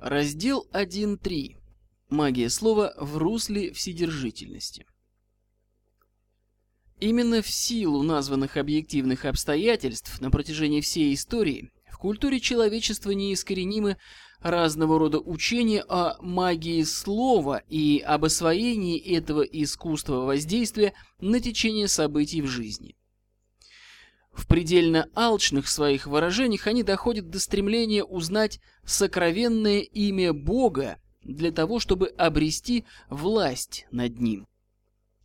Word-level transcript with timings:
Раздел 0.00 0.66
1.3. 0.72 1.56
Магия 2.08 2.48
слова 2.48 2.94
в 2.96 3.18
русле 3.18 3.70
вседержительности. 3.74 4.86
Именно 7.00 7.42
в 7.42 7.50
силу 7.50 8.02
названных 8.02 8.56
объективных 8.56 9.26
обстоятельств 9.26 10.18
на 10.22 10.30
протяжении 10.30 10.80
всей 10.80 11.12
истории 11.12 11.70
в 11.92 11.98
культуре 11.98 12.40
человечества 12.40 13.10
неискоренимы 13.10 13.98
разного 14.40 14.98
рода 14.98 15.18
учения 15.18 15.84
о 15.86 16.16
магии 16.22 16.82
слова 16.84 17.62
и 17.68 17.98
об 17.98 18.24
освоении 18.24 18.98
этого 18.98 19.42
искусства 19.42 20.24
воздействия 20.24 20.94
на 21.20 21.40
течение 21.40 21.88
событий 21.88 22.40
в 22.40 22.46
жизни. 22.46 22.96
В 24.40 24.46
предельно 24.46 25.06
алчных 25.14 25.68
своих 25.68 26.06
выражениях 26.06 26.66
они 26.66 26.82
доходят 26.82 27.28
до 27.28 27.38
стремления 27.38 28.02
узнать 28.02 28.58
сокровенное 28.86 29.80
имя 29.80 30.32
Бога 30.32 30.96
для 31.22 31.52
того, 31.52 31.78
чтобы 31.78 32.06
обрести 32.16 32.86
власть 33.10 33.86
над 33.90 34.18
ним. 34.18 34.46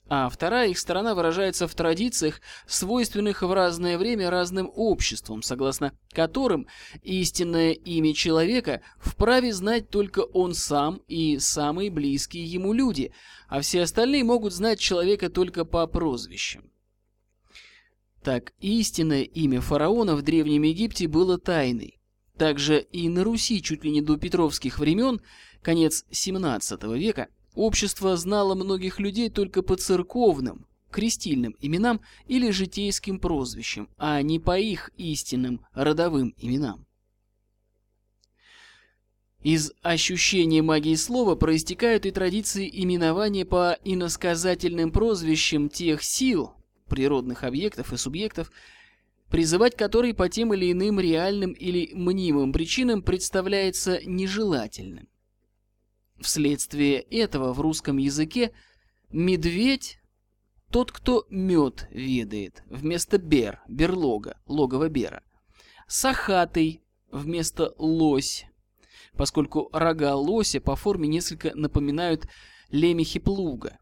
А 0.10 0.28
вторая 0.28 0.68
их 0.68 0.78
сторона 0.78 1.16
выражается 1.16 1.66
в 1.70 1.74
традициях, 1.74 2.42
свойственных 2.68 3.42
в 3.42 3.54
разное 3.54 3.98
время 3.98 4.30
разным 4.30 4.70
обществам, 4.76 5.44
согласно 5.44 5.94
которым 6.12 6.68
истинное 7.02 7.72
имя 7.72 8.14
человека 8.14 8.82
вправе 8.98 9.54
знать 9.54 9.90
только 9.90 10.20
он 10.20 10.54
сам 10.54 10.98
и 11.08 11.40
самые 11.40 11.90
близкие 11.90 12.44
ему 12.44 12.74
люди, 12.74 13.14
а 13.48 13.62
все 13.62 13.84
остальные 13.84 14.26
могут 14.26 14.52
знать 14.52 14.82
человека 14.82 15.30
только 15.30 15.64
по 15.64 15.88
прозвищам. 15.88 16.70
Так, 18.26 18.54
истинное 18.60 19.22
имя 19.22 19.62
фараона 19.62 20.16
в 20.16 20.24
Древнем 20.24 20.64
Египте 20.64 21.08
было 21.08 21.38
тайной. 21.38 22.00
Также 22.40 22.82
и 22.82 23.08
на 23.08 23.24
Руси 23.24 23.62
чуть 23.62 23.84
ли 23.84 23.92
не 23.92 24.02
до 24.02 24.18
петровских 24.18 24.80
времен, 24.80 25.22
конец 25.62 26.06
17 26.10 26.82
века, 26.98 27.28
общество 27.54 28.18
знало 28.18 28.56
многих 28.56 29.00
людей 29.00 29.30
только 29.30 29.62
по 29.62 29.76
церковным, 29.76 30.66
крестильным 30.90 31.56
именам 31.62 32.02
или 32.26 32.50
житейским 32.50 33.20
прозвищам, 33.20 33.90
а 33.96 34.20
не 34.24 34.40
по 34.40 34.58
их 34.58 34.90
истинным 34.98 35.64
родовым 35.74 36.34
именам. 36.40 36.88
Из 39.44 39.72
ощущения 39.84 40.64
магии 40.64 40.96
слова 40.96 41.36
проистекают 41.36 42.08
и 42.08 42.12
традиции 42.12 42.68
именования 42.74 43.46
по 43.46 43.78
иносказательным 43.84 44.92
прозвищам 44.92 45.70
тех 45.70 46.02
сил, 46.02 46.56
природных 46.88 47.44
объектов 47.44 47.94
и 47.94 47.98
субъектов, 47.98 48.52
призывать 49.30 49.76
которые 49.76 50.14
по 50.14 50.30
тем 50.30 50.54
или 50.54 50.72
иным 50.72 51.00
реальным 51.00 51.52
или 51.52 51.94
мнимым 51.94 52.54
причинам 52.54 53.02
представляется 53.02 54.00
нежелательным. 54.06 55.08
Вследствие 56.20 57.02
этого 57.02 57.54
в 57.54 57.62
русском 57.62 57.98
языке 57.98 58.52
медведь– 59.10 60.00
тот, 60.72 60.92
кто 60.92 61.26
мед 61.30 61.88
ведает, 61.92 62.64
вместо 62.68 63.18
бер– 63.18 63.62
берлога, 63.68 64.40
логово 64.46 64.90
бера. 64.90 65.24
Сахатый 65.88 66.82
вместо 67.12 67.74
лось, 67.78 68.46
поскольку 69.14 69.70
рога 69.72 70.16
лося 70.16 70.60
по 70.60 70.76
форме 70.76 71.08
несколько 71.08 71.56
напоминают 71.56 72.28
лемехи 72.70 73.20
плуга. 73.20 73.78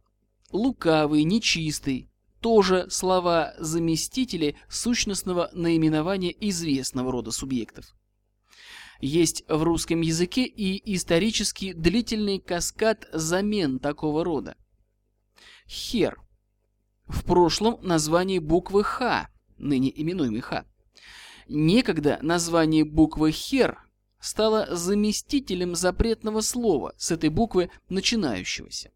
Лукавый, 0.52 1.24
нечистый, 1.24 2.12
тоже 2.44 2.88
слова-заместители 2.90 4.58
сущностного 4.68 5.50
наименования 5.54 6.32
известного 6.42 7.10
рода 7.10 7.32
субъектов. 7.32 7.96
Есть 9.00 9.46
в 9.48 9.64
русском 9.64 10.02
языке 10.02 10.44
и 10.44 10.94
исторически 10.94 11.72
длительный 11.72 12.40
каскад 12.40 13.08
замен 13.14 13.80
такого 13.80 14.26
рода. 14.26 14.58
Хер. 15.68 16.20
В 17.06 17.24
прошлом 17.24 17.80
название 17.82 18.42
буквы 18.42 18.84
Х, 18.84 19.30
ныне 19.58 19.90
именуемый 19.96 20.42
Х. 20.42 20.66
Некогда 21.48 22.20
название 22.22 22.84
буквы 22.84 23.32
Хер 23.32 23.78
стало 24.20 24.68
заместителем 24.76 25.76
запретного 25.76 26.42
слова 26.42 26.94
с 26.98 27.12
этой 27.12 27.30
буквы 27.30 27.70
начинающегося. 27.88 28.92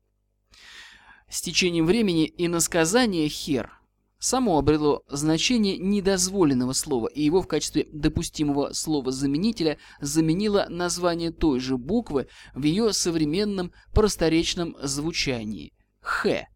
С 1.29 1.41
течением 1.41 1.85
времени 1.85 2.33
иносказание 2.37 3.27
«хер» 3.27 3.73
само 4.17 4.57
обрело 4.57 5.03
значение 5.09 5.77
недозволенного 5.77 6.71
слова, 6.71 7.07
и 7.07 7.21
его 7.21 7.41
в 7.41 7.47
качестве 7.47 7.85
допустимого 7.91 8.71
слова-заменителя 8.71 9.77
заменило 9.99 10.67
название 10.69 11.31
той 11.31 11.59
же 11.59 11.77
буквы 11.77 12.27
в 12.55 12.63
ее 12.63 12.93
современном 12.93 13.73
просторечном 13.93 14.77
звучании– 14.81 15.73
«х». 15.99 16.47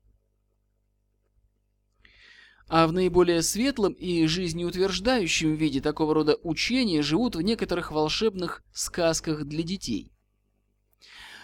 А 2.70 2.88
в 2.88 2.94
наиболее 2.94 3.42
светлом 3.42 3.92
и 3.92 4.26
жизнеутверждающем 4.26 5.56
виде 5.56 5.82
такого 5.82 6.14
рода 6.14 6.38
учения 6.44 7.02
живут 7.02 7.36
в 7.36 7.42
некоторых 7.42 7.92
волшебных 7.92 8.64
сказках 8.72 9.44
для 9.44 9.64
детей– 9.64 10.14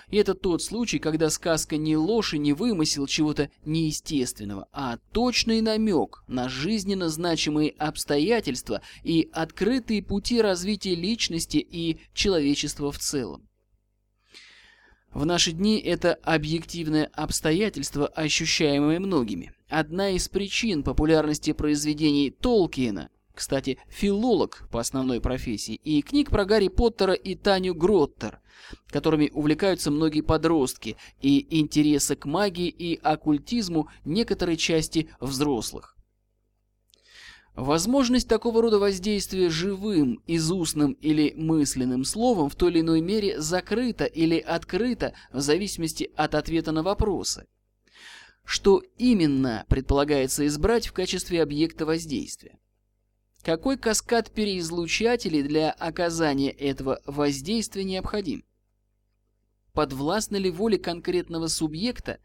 и 0.09 0.18
это 0.18 0.34
тот 0.35 0.62
случай, 0.62 1.00
когда 1.00 1.29
сказка 1.29 1.75
не 1.75 1.97
ложь 1.97 2.34
и 2.34 2.38
не 2.38 2.53
вымысел 2.53 3.07
чего-то 3.07 3.50
неестественного, 3.66 4.68
а 4.72 5.00
точный 5.12 5.62
намек 5.62 6.23
на 6.28 6.47
жизненно 6.47 7.09
значимые 7.09 7.72
обстоятельства 7.72 8.81
и 9.03 9.29
открытые 9.34 10.01
пути 10.01 10.41
развития 10.41 10.96
личности 10.96 11.57
и 11.57 12.00
человечества 12.13 12.91
в 12.91 13.00
целом. 13.00 13.47
В 15.13 15.25
наши 15.25 15.51
дни 15.51 15.79
это 15.79 16.13
объективное 16.13 17.09
обстоятельство, 17.13 18.07
ощущаемое 18.07 19.00
многими. 19.00 19.51
Одна 19.67 20.12
из 20.12 20.29
причин 20.29 20.84
популярности 20.84 21.51
произведений 21.53 22.29
Толкиена 22.29 23.09
кстати, 23.37 23.77
филолог 23.87 24.67
по 24.71 24.79
основной 24.79 25.21
профессии, 25.21 25.75
и 25.75 26.01
книг 26.01 26.31
про 26.31 26.43
Гарри 26.43 26.69
Поттера 26.69 27.13
и 27.13 27.35
Таню 27.35 27.75
Гроттер, 27.75 28.39
которыми 28.87 29.29
увлекаются 29.31 29.91
многие 29.91 30.21
подростки, 30.21 30.97
и 31.21 31.59
интереса 31.59 32.15
к 32.15 32.25
магии 32.25 32.67
и 32.67 32.99
оккультизму 33.01 33.89
некоторой 34.05 34.57
части 34.57 35.09
взрослых. 35.19 35.95
Возможность 37.53 38.27
такого 38.27 38.61
рода 38.61 38.79
воздействия 38.79 39.49
живым, 39.49 40.21
изустным 40.27 40.93
или 40.93 41.33
мысленным 41.35 42.05
словом 42.05 42.49
в 42.49 42.55
той 42.55 42.71
или 42.71 42.81
иной 42.81 43.01
мере 43.01 43.39
закрыта 43.39 44.05
или 44.05 44.39
открыта 44.39 45.13
в 45.31 45.41
зависимости 45.41 46.09
от 46.15 46.33
ответа 46.33 46.71
на 46.71 46.81
вопросы. 46.81 47.45
Что 48.43 48.81
именно 48.97 49.65
предполагается 49.69 50.45
избрать 50.47 50.87
в 50.87 50.93
качестве 50.93 51.41
объекта 51.43 51.85
воздействия? 51.85 52.57
Какой 53.47 53.78
каскад 53.78 54.30
переизлучателей 54.30 55.41
для 55.41 55.72
оказания 55.72 56.52
этого 56.52 57.00
воздействия 57.06 57.85
необходим? 57.85 58.44
Подвластна 59.72 60.35
ли 60.35 60.52
воле 60.52 60.78
конкретного 60.78 61.47
субъекта 61.47 62.19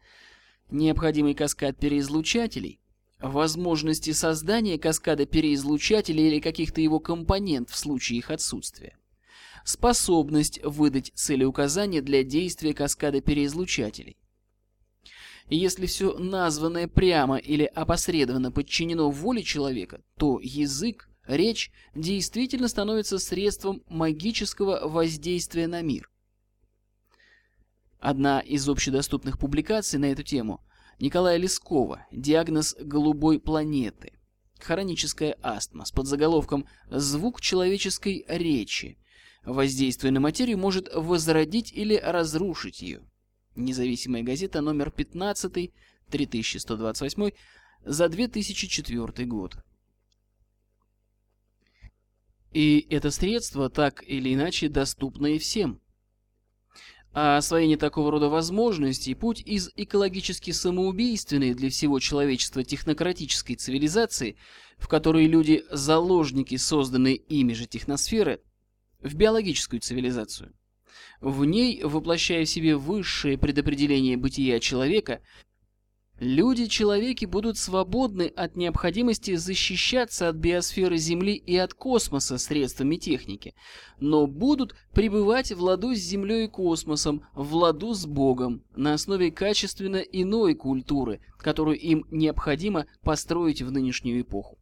необходимый 0.69 1.33
каскад 1.33 1.77
переизлучателей, 1.77 2.81
возможности 3.21 4.11
создания 4.11 4.77
каскада 4.77 5.25
переизлучателей 5.25 6.27
или 6.27 6.41
каких-то 6.41 6.81
его 6.81 6.99
компонент 6.99 7.69
в 7.69 7.77
случае 7.77 8.19
их 8.19 8.29
отсутствия? 8.29 8.97
Способность 9.63 10.61
выдать 10.61 11.13
целеуказания 11.15 12.01
для 12.01 12.25
действия 12.25 12.73
каскада 12.73 13.21
переизлучателей. 13.21 14.17
Если 15.47 15.85
все 15.85 16.17
названное 16.17 16.89
прямо 16.89 17.37
или 17.37 17.63
опосредованно 17.63 18.51
подчинено 18.51 19.09
воле 19.09 19.41
человека, 19.41 20.01
то 20.17 20.41
язык 20.41 21.09
Речь 21.25 21.71
действительно 21.95 22.67
становится 22.67 23.17
средством 23.17 23.83
магического 23.87 24.87
воздействия 24.87 25.67
на 25.67 25.81
мир. 25.81 26.09
Одна 27.99 28.41
из 28.41 28.67
общедоступных 28.67 29.39
публикаций 29.39 29.97
на 29.99 30.05
эту 30.11 30.23
тему 30.23 30.61
Николая 30.99 31.37
Лескова 31.37 32.05
«Диагноз 32.11 32.75
голубой 32.77 33.39
планеты». 33.39 34.11
Хроническая 34.59 35.37
астма 35.41 35.85
с 35.85 35.91
подзаголовком 35.91 36.67
«Звук 36.89 37.39
человеческой 37.39 38.25
речи». 38.27 38.97
Воздействие 39.45 40.11
на 40.11 40.19
материю 40.19 40.57
может 40.57 40.93
возродить 40.93 41.71
или 41.71 41.95
разрушить 41.95 42.81
ее. 42.81 43.01
Независимая 43.55 44.23
газета 44.23 44.61
номер 44.61 44.91
15, 44.91 45.71
3128 46.09 47.31
за 47.85 48.09
2004 48.09 49.25
год. 49.27 49.57
И 52.53 52.85
это 52.89 53.09
средство 53.09 53.69
так 53.69 54.03
или 54.07 54.33
иначе 54.33 54.69
доступно 54.69 55.27
и 55.27 55.39
всем. 55.39 55.81
А 57.15 57.37
освоение 57.37 57.77
такого 57.77 58.11
рода 58.11 58.29
возможностей– 58.29 59.13
путь 59.15 59.41
из 59.41 59.69
экологически 59.75 60.49
самоубийственной 60.51 61.53
для 61.53 61.69
всего 61.69 61.99
человечества 61.99 62.63
технократической 62.63 63.55
цивилизации, 63.55 64.35
в 64.77 64.87
которой 64.87 65.27
люди– 65.27 65.63
заложники 65.71 66.57
созданной 66.57 67.13
ими 67.13 67.53
же 67.53 67.67
техносферы, 67.67 68.41
в 68.99 69.13
биологическую 69.15 69.79
цивилизацию. 69.79 70.53
В 71.21 71.45
ней, 71.45 71.83
воплощая 71.83 72.45
в 72.45 72.49
себе 72.49 72.75
высшее 72.75 73.37
предопределение 73.37 74.17
бытия 74.17 74.59
человека, 74.59 75.21
Люди-человеки 76.19 77.25
будут 77.25 77.57
свободны 77.57 78.27
от 78.27 78.55
необходимости 78.55 79.35
защищаться 79.35 80.29
от 80.29 80.35
биосферы 80.35 80.97
Земли 80.97 81.33
и 81.33 81.57
от 81.57 81.73
космоса 81.73 82.37
средствами 82.37 82.97
техники, 82.97 83.55
но 83.99 84.27
будут 84.27 84.75
пребывать 84.93 85.51
в 85.51 85.61
ладу 85.61 85.95
с 85.95 85.99
Землей 85.99 86.45
и 86.45 86.47
космосом, 86.47 87.25
в 87.33 87.55
ладу 87.55 87.95
с 87.95 88.05
Богом, 88.05 88.63
на 88.75 88.93
основе 88.93 89.31
качественно 89.31 89.97
иной 89.97 90.53
культуры, 90.53 91.19
которую 91.39 91.79
им 91.79 92.05
необходимо 92.11 92.85
построить 93.01 93.63
в 93.63 93.71
нынешнюю 93.71 94.21
эпоху. 94.21 94.59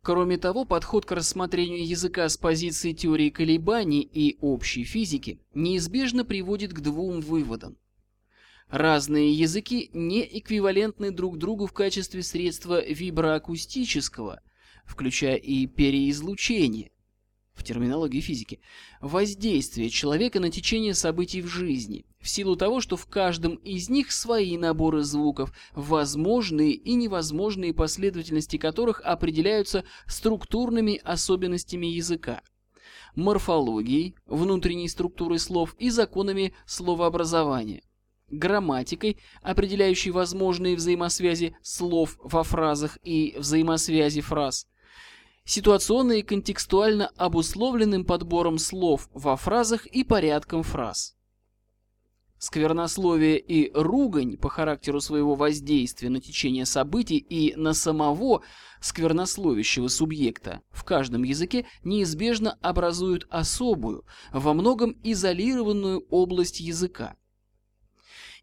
Кроме 0.00 0.38
того, 0.38 0.64
подход 0.64 1.04
к 1.04 1.12
рассмотрению 1.12 1.86
языка 1.86 2.28
с 2.28 2.38
позиции 2.38 2.92
теории 2.92 3.28
колебаний 3.28 4.00
и 4.00 4.38
общей 4.40 4.84
физики 4.84 5.40
неизбежно 5.52 6.24
приводит 6.24 6.72
к 6.72 6.80
двум 6.80 7.20
выводам. 7.20 7.76
Разные 8.70 9.32
языки 9.32 9.90
не 9.92 10.22
эквивалентны 10.38 11.12
друг 11.12 11.38
другу 11.38 11.66
в 11.66 11.72
качестве 11.72 12.24
средства 12.24 12.84
виброакустического, 12.84 14.40
включая 14.84 15.36
и 15.36 15.68
переизлучение, 15.68 16.90
в 17.54 17.62
терминологии 17.62 18.20
физики, 18.20 18.58
воздействие 19.00 19.88
человека 19.88 20.40
на 20.40 20.50
течение 20.50 20.94
событий 20.94 21.42
в 21.42 21.46
жизни, 21.46 22.06
в 22.20 22.28
силу 22.28 22.56
того, 22.56 22.80
что 22.80 22.96
в 22.96 23.06
каждом 23.06 23.54
из 23.54 23.88
них 23.88 24.10
свои 24.10 24.58
наборы 24.58 25.04
звуков, 25.04 25.52
возможные 25.72 26.72
и 26.72 26.94
невозможные 26.94 27.72
последовательности 27.72 28.58
которых 28.58 29.00
определяются 29.02 29.84
структурными 30.08 31.00
особенностями 31.04 31.86
языка 31.86 32.42
морфологией, 33.14 34.16
внутренней 34.26 34.88
структурой 34.88 35.38
слов 35.38 35.74
и 35.78 35.88
законами 35.88 36.52
словообразования 36.66 37.82
грамматикой, 38.28 39.18
определяющей 39.42 40.10
возможные 40.10 40.76
взаимосвязи 40.76 41.56
слов 41.62 42.18
во 42.22 42.42
фразах 42.42 42.98
и 43.02 43.34
взаимосвязи 43.38 44.20
фраз, 44.20 44.66
ситуационно 45.44 46.12
и 46.12 46.22
контекстуально 46.22 47.10
обусловленным 47.16 48.04
подбором 48.04 48.58
слов 48.58 49.08
во 49.12 49.36
фразах 49.36 49.86
и 49.86 50.04
порядком 50.04 50.62
фраз. 50.62 51.14
Сквернословие 52.38 53.38
и 53.38 53.72
ругань 53.72 54.36
по 54.36 54.50
характеру 54.50 55.00
своего 55.00 55.34
воздействия 55.36 56.10
на 56.10 56.20
течение 56.20 56.66
событий 56.66 57.16
и 57.16 57.56
на 57.56 57.72
самого 57.72 58.42
сквернословящего 58.82 59.88
субъекта 59.88 60.60
в 60.70 60.84
каждом 60.84 61.22
языке 61.22 61.66
неизбежно 61.82 62.58
образуют 62.60 63.26
особую, 63.30 64.04
во 64.32 64.52
многом 64.52 64.98
изолированную 65.02 66.06
область 66.10 66.60
языка 66.60 67.16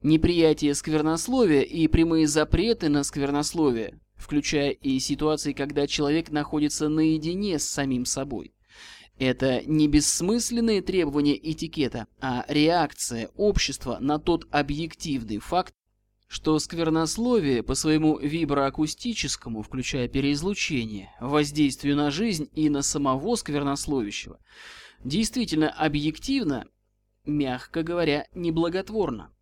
неприятие 0.03 0.75
сквернословия 0.75 1.61
и 1.61 1.88
прямые 1.88 2.27
запреты 2.27 2.89
на 2.89 3.03
сквернословие, 3.03 4.00
включая 4.15 4.71
и 4.71 5.00
ситуации, 5.00 5.53
когда 5.53 5.88
человек 5.88 6.29
находится 6.29 6.89
наедине 6.89 7.57
с 7.57 7.67
самим 7.67 8.05
собой. 8.05 8.53
Это 9.17 9.61
не 9.65 9.88
бессмысленные 9.88 10.81
требования 10.81 11.38
этикета, 11.38 12.07
а 12.19 12.45
реакция 12.47 13.29
общества 13.35 13.97
на 14.00 14.19
тот 14.19 14.47
объективный 14.51 15.38
факт, 15.38 15.73
что 16.27 16.57
сквернословие 16.57 17.61
по 17.61 17.75
своему 17.75 18.17
виброакустическому, 18.17 19.61
включая 19.61 20.07
переизлучение, 20.07 21.11
воздействию 21.19 21.95
на 21.95 22.09
жизнь 22.09 22.50
и 22.53 22.69
на 22.69 22.81
самого 22.81 23.35
сквернословящего, 23.35 24.39
действительно 25.03 25.69
объективно, 25.69 26.65
мягко 27.23 27.83
говоря, 27.83 28.25
неблаготворно. 28.33 29.32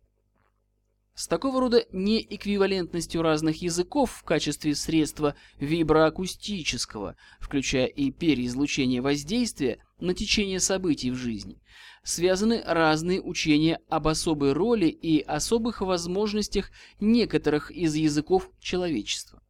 С 1.14 1.28
такого 1.28 1.60
рода 1.60 1.84
неэквивалентностью 1.92 3.20
разных 3.20 3.60
языков 3.60 4.12
в 4.12 4.22
качестве 4.24 4.74
средства 4.74 5.34
виброакустического, 5.58 7.16
включая 7.38 7.86
и 7.86 8.10
переизлучение 8.10 9.02
воздействия 9.02 9.84
на 10.00 10.14
течение 10.14 10.58
событий 10.58 11.10
в 11.10 11.16
жизни, 11.16 11.60
связаны 12.02 12.62
разные 12.64 13.20
учения 13.20 13.78
об 13.90 14.08
особой 14.08 14.52
роли 14.52 14.86
и 14.86 15.20
особых 15.20 15.82
возможностях 15.82 16.70
некоторых 16.98 17.70
из 17.70 17.94
языков 17.94 18.50
человечества. 18.58 19.41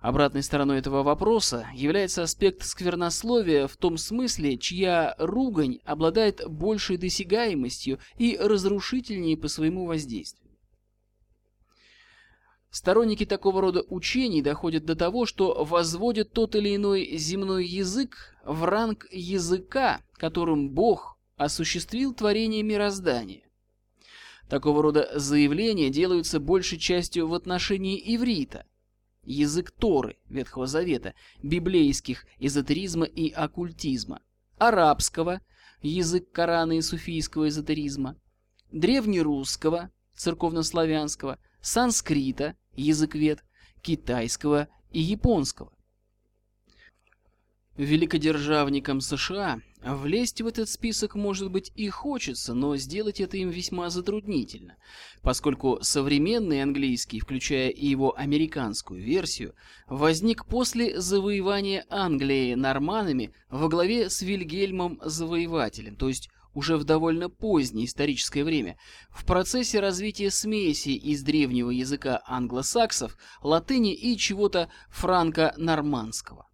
Обратной 0.00 0.42
стороной 0.42 0.78
этого 0.78 1.02
вопроса 1.02 1.68
является 1.74 2.22
аспект 2.22 2.62
сквернословия 2.64 3.66
в 3.66 3.76
том 3.76 3.98
смысле, 3.98 4.56
чья 4.56 5.14
ругань 5.18 5.80
обладает 5.84 6.42
большей 6.48 6.96
досягаемостью 6.96 7.98
и 8.16 8.36
разрушительнее 8.38 9.36
по 9.36 9.48
своему 9.48 9.84
воздействию. 9.84 10.50
Сторонники 12.70 13.26
такого 13.26 13.60
рода 13.60 13.82
учений 13.88 14.40
доходят 14.40 14.86
до 14.86 14.96
того, 14.96 15.26
что 15.26 15.64
возводят 15.64 16.32
тот 16.32 16.54
или 16.54 16.76
иной 16.76 17.16
земной 17.18 17.66
язык 17.66 18.34
в 18.44 18.64
ранг 18.64 19.06
языка, 19.10 20.00
которым 20.14 20.70
Бог 20.70 21.18
осуществил 21.36 22.14
творение 22.14 22.62
мироздания. 22.62 23.42
Такого 24.48 24.82
рода 24.82 25.10
заявления 25.14 25.90
делаются 25.90 26.40
большей 26.40 26.78
частью 26.78 27.28
в 27.28 27.34
отношении 27.34 28.00
иврита, 28.16 28.64
язык 29.30 29.70
Торы 29.70 30.18
Ветхого 30.28 30.66
Завета, 30.66 31.14
библейских 31.42 32.26
эзотеризма 32.38 33.04
и 33.04 33.30
оккультизма, 33.30 34.22
арабского, 34.58 35.40
язык 35.82 36.30
Корана 36.32 36.76
и 36.76 36.82
суфийского 36.82 37.48
эзотеризма, 37.48 38.16
древнерусского, 38.72 39.90
церковнославянского, 40.14 41.38
санскрита, 41.60 42.56
язык 42.74 43.14
вет, 43.14 43.44
китайского 43.82 44.68
и 44.90 45.00
японского. 45.00 45.72
Великодержавникам 47.76 49.00
США 49.00 49.60
влезть 49.82 50.42
в 50.42 50.46
этот 50.46 50.68
список, 50.68 51.14
может 51.14 51.50
быть, 51.50 51.72
и 51.74 51.88
хочется, 51.88 52.52
но 52.52 52.76
сделать 52.76 53.20
это 53.20 53.36
им 53.36 53.48
весьма 53.48 53.90
затруднительно, 53.90 54.76
поскольку 55.22 55.78
современный 55.80 56.62
английский, 56.62 57.20
включая 57.20 57.70
и 57.70 57.86
его 57.86 58.16
американскую 58.18 59.02
версию, 59.02 59.54
возник 59.86 60.46
после 60.46 61.00
завоевания 61.00 61.86
Англии 61.88 62.54
норманами 62.54 63.32
во 63.48 63.68
главе 63.68 64.10
с 64.10 64.20
Вильгельмом 64.20 65.00
Завоевателем, 65.02 65.96
то 65.96 66.08
есть 66.08 66.28
уже 66.52 66.76
в 66.76 66.84
довольно 66.84 67.30
позднее 67.30 67.86
историческое 67.86 68.44
время, 68.44 68.76
в 69.10 69.24
процессе 69.24 69.80
развития 69.80 70.30
смеси 70.30 70.90
из 70.90 71.22
древнего 71.22 71.70
языка 71.70 72.20
англосаксов, 72.26 73.16
латыни 73.42 73.94
и 73.94 74.16
чего-то 74.18 74.68
франко-нормандского. 74.90 76.49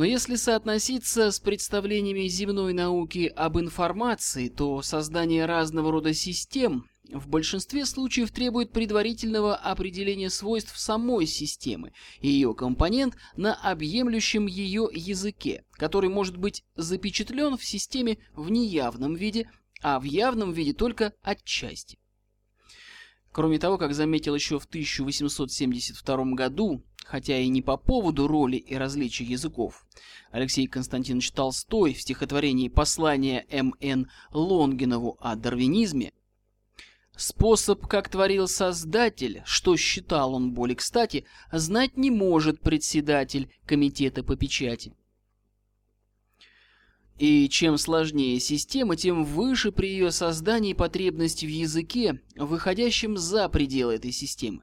Но 0.00 0.06
если 0.06 0.36
соотноситься 0.36 1.30
с 1.30 1.40
представлениями 1.40 2.26
земной 2.26 2.72
науки 2.72 3.30
об 3.36 3.58
информации, 3.58 4.48
то 4.48 4.80
создание 4.80 5.44
разного 5.44 5.92
рода 5.92 6.14
систем 6.14 6.86
в 7.12 7.28
большинстве 7.28 7.84
случаев 7.84 8.30
требует 8.30 8.72
предварительного 8.72 9.54
определения 9.54 10.30
свойств 10.30 10.78
самой 10.78 11.26
системы 11.26 11.92
и 12.22 12.28
ее 12.28 12.54
компонент 12.54 13.14
на 13.36 13.52
объемлющем 13.52 14.46
ее 14.46 14.88
языке, 14.90 15.66
который 15.72 16.08
может 16.08 16.38
быть 16.38 16.64
запечатлен 16.76 17.58
в 17.58 17.64
системе 17.66 18.16
в 18.34 18.50
неявном 18.50 19.14
виде, 19.14 19.50
а 19.82 20.00
в 20.00 20.04
явном 20.04 20.54
виде 20.54 20.72
только 20.72 21.12
отчасти. 21.20 21.98
Кроме 23.32 23.58
того, 23.58 23.76
как 23.76 23.94
заметил 23.94 24.34
еще 24.34 24.58
в 24.58 24.64
1872 24.64 26.24
году, 26.32 26.82
хотя 27.10 27.36
и 27.38 27.48
не 27.48 27.60
по 27.60 27.76
поводу 27.76 28.28
роли 28.28 28.56
и 28.56 28.76
различия 28.76 29.24
языков, 29.24 29.84
Алексей 30.30 30.68
Константинович 30.68 31.32
Толстой 31.32 31.92
в 31.92 32.00
стихотворении 32.00 32.68
«Послание 32.68 33.46
М.Н. 33.50 34.08
Лонгинову 34.30 35.18
о 35.20 35.34
дарвинизме» 35.34 36.12
Способ, 37.16 37.84
как 37.88 38.08
творил 38.08 38.46
Создатель, 38.46 39.42
что 39.44 39.76
считал 39.76 40.34
он 40.34 40.52
более 40.52 40.76
кстати, 40.76 41.24
знать 41.50 41.96
не 41.96 42.12
может 42.12 42.60
председатель 42.60 43.50
комитета 43.66 44.22
по 44.22 44.36
печати. 44.36 44.94
И 47.18 47.48
чем 47.48 47.76
сложнее 47.76 48.38
система, 48.38 48.94
тем 48.94 49.24
выше 49.24 49.72
при 49.72 49.88
ее 49.88 50.12
создании 50.12 50.74
потребность 50.74 51.42
в 51.42 51.48
языке, 51.48 52.22
выходящем 52.36 53.18
за 53.18 53.48
пределы 53.48 53.96
этой 53.96 54.12
системы. 54.12 54.62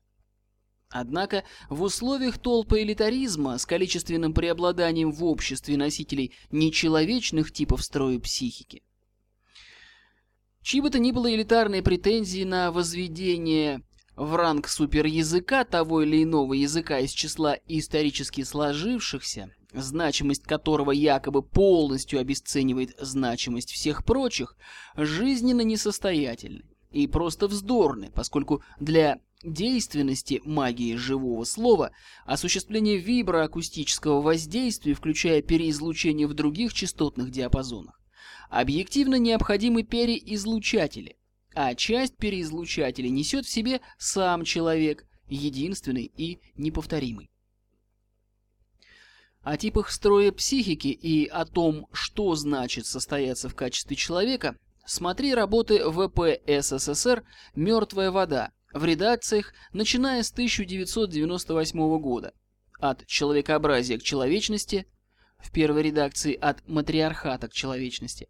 Однако 0.90 1.44
в 1.70 1.82
условиях 1.82 2.38
толпы 2.38 2.82
элитаризма 2.82 3.58
с 3.58 3.66
количественным 3.66 4.34
преобладанием 4.34 5.12
в 5.12 5.24
обществе 5.26 5.76
носителей 5.76 6.34
нечеловечных 6.50 7.52
типов 7.52 7.84
строя 7.84 8.20
психики, 8.20 8.84
чьи 10.62 10.80
бы 10.80 10.90
то 10.90 11.00
ни 11.00 11.12
было 11.12 11.34
элитарные 11.34 11.84
претензии 11.84 12.44
на 12.44 12.72
возведение 12.72 13.82
в 14.16 14.36
ранг 14.36 14.70
суперязыка 14.70 15.66
того 15.66 16.04
или 16.04 16.24
иного 16.24 16.54
языка 16.54 17.00
из 17.00 17.12
числа 17.12 17.58
исторически 17.68 18.44
сложившихся, 18.44 19.52
значимость 19.74 20.44
которого 20.44 20.92
якобы 20.92 21.44
полностью 21.44 22.20
обесценивает 22.20 22.96
значимость 22.98 23.72
всех 23.72 24.06
прочих, 24.06 24.56
жизненно 24.96 25.62
несостоятельны 25.62 26.64
и 26.92 27.08
просто 27.08 27.48
вздорны, 27.48 28.10
поскольку 28.16 28.64
для 28.80 29.20
действенности 29.54 30.42
магии 30.44 30.96
живого 30.96 31.44
слова 31.44 31.92
осуществление 32.26 32.98
виброакустического 32.98 34.22
воздействия, 34.22 34.94
включая 34.94 35.42
переизлучение 35.42 36.28
в 36.28 36.34
других 36.34 36.74
частотных 36.74 37.32
диапазонах, 37.32 38.00
объективно 38.50 39.16
необходимы 39.16 39.84
переизлучатели, 39.84 41.18
а 41.56 41.74
часть 41.76 42.18
переизлучателей 42.18 43.10
несет 43.10 43.46
в 43.46 43.50
себе 43.50 43.82
сам 43.98 44.44
человек, 44.44 45.06
единственный 45.28 46.12
и 46.16 46.40
неповторимый. 46.56 47.30
О 49.42 49.56
типах 49.58 49.92
строя 49.92 50.32
психики 50.32 50.90
и 50.90 51.26
о 51.26 51.46
том, 51.46 51.88
что 51.94 52.36
значит 52.36 52.86
состояться 52.86 53.48
в 53.48 53.56
качестве 53.56 53.96
человека, 53.96 54.58
смотри 54.86 55.34
работы 55.34 55.90
ВП 55.90 56.42
СССР 56.46 57.24
«Мертвая 57.56 58.12
вода» 58.12 58.52
в 58.78 58.86
редакциях, 58.86 59.54
начиная 59.74 60.24
с 60.24 60.32
1998 60.32 62.00
года. 62.00 62.34
От 62.80 63.06
человекообразия 63.08 63.98
к 63.98 64.04
человечности, 64.04 64.86
в 65.40 65.52
первой 65.52 65.84
редакции 65.84 66.34
от 66.34 66.68
матриархата 66.68 67.48
к 67.48 67.54
человечности. 67.54 68.28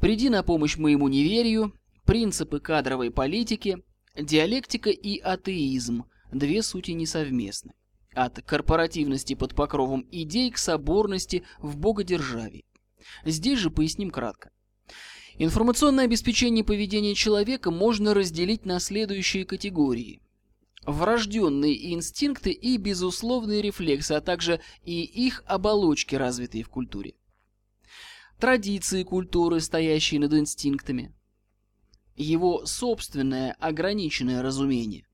«Приди 0.00 0.28
на 0.28 0.42
помощь 0.42 0.76
моему 0.76 1.08
неверию», 1.08 1.74
«Принципы 2.04 2.60
кадровой 2.60 3.10
политики», 3.10 3.78
«Диалектика 4.16 4.90
и 4.90 5.18
атеизм»– 5.18 6.04
две 6.32 6.62
сути 6.62 6.92
несовместны. 6.92 7.72
От 8.14 8.42
корпоративности 8.42 9.34
под 9.34 9.54
покровом 9.54 10.06
идей 10.10 10.50
к 10.50 10.58
соборности 10.58 11.44
в 11.58 11.76
богодержавии. 11.76 12.64
Здесь 13.24 13.58
же 13.58 13.70
поясним 13.70 14.10
кратко. 14.10 14.50
Информационное 15.42 16.04
обеспечение 16.04 16.62
поведения 16.62 17.14
человека 17.14 17.70
можно 17.70 18.12
разделить 18.12 18.66
на 18.66 18.78
следующие 18.78 19.46
категории. 19.46 20.20
Врожденные 20.84 21.94
инстинкты 21.94 22.50
и 22.50 22.76
безусловные 22.76 23.62
рефлексы, 23.62 24.12
а 24.12 24.20
также 24.20 24.60
и 24.84 25.02
их 25.02 25.42
оболочки, 25.46 26.14
развитые 26.14 26.62
в 26.62 26.68
культуре. 26.68 27.14
Традиции 28.38 29.02
культуры, 29.02 29.60
стоящие 29.60 30.20
над 30.20 30.34
инстинктами. 30.34 31.14
Его 32.16 32.66
собственное 32.66 33.56
ограниченное 33.60 34.42
разумение. 34.42 35.06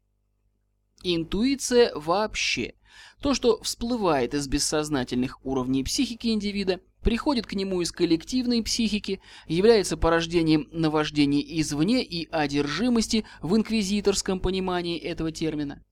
Интуиция 1.04 1.95
вообще– 1.95 2.75
то, 3.21 3.35
что 3.35 3.62
всплывает 3.62 4.35
из 4.35 4.47
бессознательных 4.47 5.45
уровней 5.45 5.85
психики 5.85 6.28
индивида, 6.28 6.80
приходит 7.07 7.47
к 7.47 7.53
нему 7.53 7.83
из 7.83 7.93
коллективной 7.93 8.65
психики, 8.65 9.21
является 9.47 9.97
порождением 9.97 10.67
наваждений 10.73 11.41
извне 11.61 12.03
и 12.03 12.29
одержимости 12.33 13.25
в 13.41 13.55
инквизиторском 13.55 14.41
понимании 14.41 14.99
этого 14.99 15.31
термина. 15.31 15.85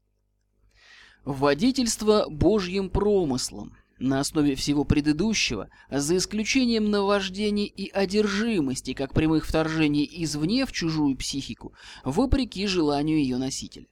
Вводительство 1.25 2.26
Божьим 2.28 2.90
промыслом 2.90 3.76
на 4.00 4.18
основе 4.18 4.56
всего 4.56 4.85
предыдущего, 4.85 5.71
за 5.88 6.16
исключением 6.16 6.90
наваждений 6.90 7.66
и 7.66 7.88
одержимости, 7.90 8.92
как 8.92 9.14
прямых 9.14 9.47
вторжений 9.47 10.11
извне 10.25 10.66
в 10.66 10.73
чужую 10.73 11.16
психику, 11.16 11.75
вопреки 12.04 12.66
желанию 12.66 13.18
ее 13.18 13.37
носителя. 13.37 13.87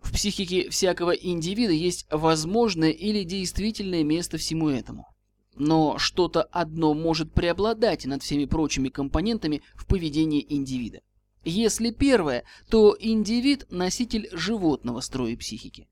В 0.00 0.12
психике 0.12 0.70
всякого 0.70 1.10
индивида 1.10 1.72
есть 1.72 2.06
возможное 2.12 2.90
или 2.90 3.24
действительное 3.24 4.04
место 4.04 4.38
всему 4.38 4.68
этому. 4.68 5.08
Но 5.56 5.98
что-то 5.98 6.42
одно 6.42 6.94
может 6.94 7.32
преобладать 7.32 8.06
над 8.06 8.22
всеми 8.22 8.44
прочими 8.44 8.88
компонентами 8.88 9.62
в 9.74 9.86
поведении 9.86 10.44
индивида. 10.48 11.00
Если 11.44 11.90
первое, 11.90 12.44
то 12.70 12.96
индивид– 12.98 13.66
носитель 13.70 14.28
животного 14.32 15.00
строя 15.00 15.36
психики. 15.36 15.88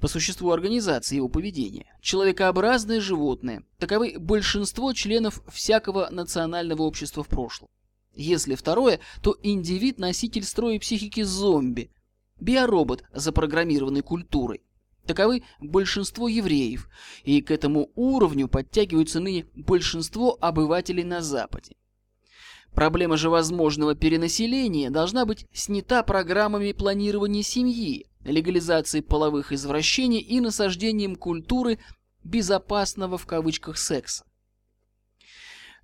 По 0.00 0.08
существу 0.08 0.50
организации 0.50 1.16
его 1.16 1.28
поведения. 1.28 1.86
Человекообразное 2.00 3.00
животное– 3.00 3.64
таковы 3.78 4.16
большинство 4.18 4.92
членов 4.92 5.42
всякого 5.48 6.08
национального 6.10 6.82
общества 6.82 7.22
в 7.22 7.28
прошлом. 7.28 7.68
Если 8.14 8.54
второе, 8.54 9.00
то 9.22 9.36
индивид– 9.42 9.98
носитель 9.98 10.44
строя 10.44 10.78
психики 10.78 11.22
зомби, 11.22 11.92
биоробот, 12.40 13.04
запрограммированный 13.12 14.02
культурой. 14.02 14.62
Таковы 15.08 15.42
большинство 15.58 16.28
евреев, 16.28 16.86
и 17.24 17.40
к 17.40 17.50
этому 17.50 17.90
уровню 17.94 18.46
подтягиваются 18.46 19.20
ныне 19.20 19.46
большинство 19.54 20.36
обывателей 20.38 21.02
на 21.02 21.22
Западе. 21.22 21.72
Проблема 22.74 23.16
же 23.16 23.30
возможного 23.30 23.94
перенаселения 23.94 24.90
должна 24.90 25.24
быть 25.24 25.46
снята 25.50 26.02
программами 26.02 26.72
планирования 26.72 27.42
семьи, 27.42 28.06
легализации 28.22 29.00
половых 29.00 29.50
извращений 29.50 30.20
и 30.20 30.40
насаждением 30.40 31.16
культуры 31.16 31.78
«безопасного» 32.22 33.16
в 33.16 33.24
кавычках 33.24 33.78
секса. 33.78 34.26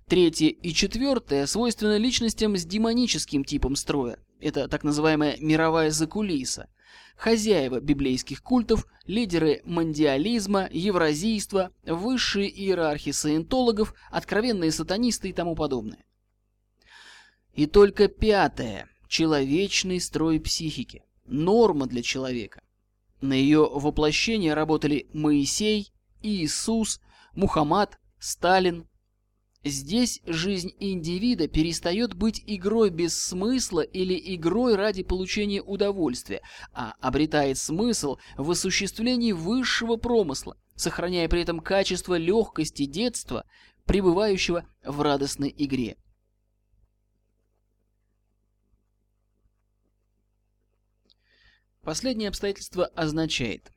Третье 0.07 0.49
и 0.49 0.71
четвертое 0.71 1.47
свойственно 1.47 1.97
личностям 1.97 2.55
с 2.55 2.63
демоническим 2.63 3.43
типом 3.43 3.75
строя, 3.75 4.19
это 4.39 4.67
так 4.67 4.83
называемая 4.83 5.37
мировая 5.39 5.91
закулиса. 5.91 6.69
Хозяева 7.15 7.79
библейских 7.79 8.43
культов, 8.43 8.85
лидеры 9.05 9.61
мандиализма, 9.63 10.67
евразийства, 10.71 11.71
высшие 11.85 12.49
иерархи 12.49 13.11
саентологов, 13.11 13.93
откровенные 14.11 14.71
сатанисты 14.71 15.29
и 15.29 15.33
тому 15.33 15.55
подобное. 15.55 16.05
И 17.53 17.67
только 17.67 18.09
пятое– 18.09 18.89
человечный 19.07 20.01
строй 20.01 20.41
психики, 20.41 21.03
норма 21.25 21.87
для 21.87 22.01
человека. 22.01 22.61
На 23.21 23.33
ее 23.33 23.69
воплощение 23.71 24.53
работали 24.53 25.07
Моисей, 25.13 25.93
Иисус, 26.21 26.99
Мухаммад, 27.33 27.97
Сталин, 28.19 28.87
Здесь 29.67 30.21
жизнь 30.27 30.75
индивида 30.79 31.47
перестает 31.47 32.13
быть 32.13 32.43
игрой 32.45 32.91
без 32.91 33.19
смысла 33.19 33.81
или 33.81 34.35
игрой 34.35 34.75
ради 34.75 35.01
получения 35.01 35.59
удовольствия, 35.59 36.43
а 36.71 36.93
обретает 37.01 37.57
смысл 37.57 38.17
в 38.37 38.51
осуществлении 38.51 39.31
высшего 39.31 39.95
промысла, 39.95 40.55
сохраняя 40.75 41.27
при 41.27 41.41
этом 41.41 41.61
качество 41.61 42.15
легкости 42.15 42.85
детства, 42.85 43.43
пребывающего 43.85 44.67
в 44.83 45.01
радостной 45.01 45.51
игре. 45.57 45.97
Последнее 51.81 52.29
обстоятельство 52.29 52.85
означает, 52.85 53.71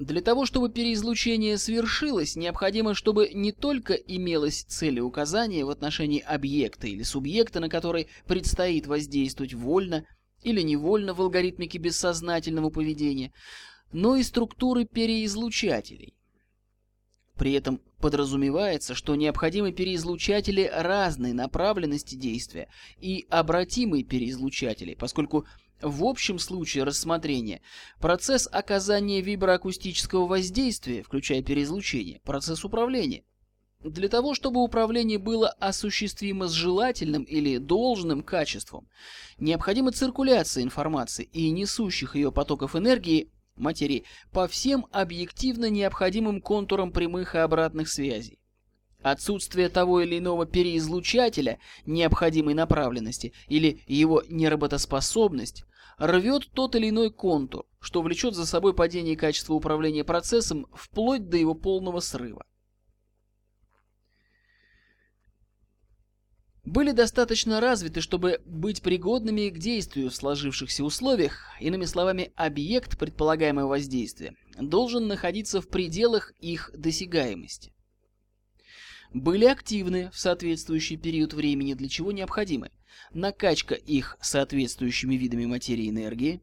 для 0.00 0.22
того, 0.22 0.46
чтобы 0.46 0.70
переизлучение 0.70 1.58
свершилось, 1.58 2.34
необходимо, 2.34 2.94
чтобы 2.94 3.28
не 3.34 3.52
только 3.52 3.92
имелось 3.92 4.62
целеуказание 4.62 5.66
в 5.66 5.68
отношении 5.68 6.20
объекта 6.20 6.86
или 6.86 7.02
субъекта, 7.02 7.60
на 7.60 7.68
который 7.68 8.08
предстоит 8.26 8.86
воздействовать 8.86 9.52
вольно 9.52 10.06
или 10.42 10.62
невольно 10.62 11.12
в 11.12 11.20
алгоритмике 11.20 11.76
бессознательного 11.76 12.70
поведения, 12.70 13.34
но 13.92 14.16
и 14.16 14.22
структуры 14.22 14.86
переизлучателей. 14.86 16.14
При 17.36 17.52
этом 17.52 17.82
подразумевается, 18.00 18.94
что 18.94 19.14
необходимы 19.16 19.72
переизлучатели 19.72 20.70
разной 20.74 21.34
направленности 21.34 22.14
действия 22.14 22.68
и 22.98 23.26
обратимые 23.28 24.04
переизлучатели, 24.04 24.94
поскольку 24.94 25.44
в 25.82 26.04
общем 26.04 26.38
случае 26.38 26.84
рассмотрения 26.84 27.62
процесс 28.00 28.48
оказания 28.50 29.20
виброакустического 29.20 30.26
воздействия, 30.26 31.02
включая 31.02 31.42
переизлучение, 31.42 32.20
процесс 32.24 32.64
управления. 32.64 33.24
Для 33.82 34.08
того, 34.08 34.34
чтобы 34.34 34.62
управление 34.62 35.18
было 35.18 35.48
осуществимо 35.48 36.48
с 36.48 36.52
желательным 36.52 37.22
или 37.22 37.56
должным 37.56 38.22
качеством, 38.22 38.88
необходима 39.38 39.92
циркуляция 39.92 40.64
информации 40.64 41.24
и 41.24 41.50
несущих 41.50 42.14
ее 42.14 42.30
потоков 42.30 42.76
энергии 42.76 43.30
материи 43.56 44.04
по 44.32 44.48
всем 44.48 44.86
объективно 44.90 45.70
необходимым 45.70 46.42
контурам 46.42 46.92
прямых 46.92 47.34
и 47.34 47.38
обратных 47.38 47.88
связей. 47.88 48.39
Отсутствие 49.02 49.70
того 49.70 50.02
или 50.02 50.18
иного 50.18 50.44
переизлучателя 50.44 51.58
необходимой 51.86 52.54
направленности 52.54 53.32
или 53.48 53.82
его 53.86 54.22
неработоспособность 54.28 55.64
рвет 55.98 56.50
тот 56.52 56.76
или 56.76 56.90
иной 56.90 57.10
контур, 57.10 57.64
что 57.80 58.02
влечет 58.02 58.34
за 58.34 58.46
собой 58.46 58.74
падение 58.74 59.16
качества 59.16 59.54
управления 59.54 60.04
процессом 60.04 60.66
вплоть 60.74 61.28
до 61.28 61.36
его 61.36 61.54
полного 61.54 62.00
срыва. 62.00 62.44
Были 66.62 66.92
достаточно 66.92 67.58
развиты, 67.58 68.02
чтобы 68.02 68.40
быть 68.44 68.82
пригодными 68.82 69.48
к 69.48 69.58
действию 69.58 70.10
в 70.10 70.14
сложившихся 70.14 70.84
условиях, 70.84 71.48
иными 71.58 71.86
словами, 71.86 72.32
объект 72.36 72.98
предполагаемого 72.98 73.66
воздействия, 73.66 74.36
должен 74.58 75.08
находиться 75.08 75.62
в 75.62 75.68
пределах 75.68 76.32
их 76.38 76.70
досягаемости. 76.74 77.72
Были 79.12 79.44
активны 79.44 80.10
в 80.10 80.18
соответствующий 80.18 80.96
период 80.96 81.32
времени, 81.32 81.74
для 81.74 81.88
чего 81.88 82.12
необходимы 82.12 82.70
накачка 83.12 83.74
их 83.74 84.16
соответствующими 84.20 85.14
видами 85.14 85.46
материи 85.46 85.86
и 85.86 85.90
энергии. 85.90 86.40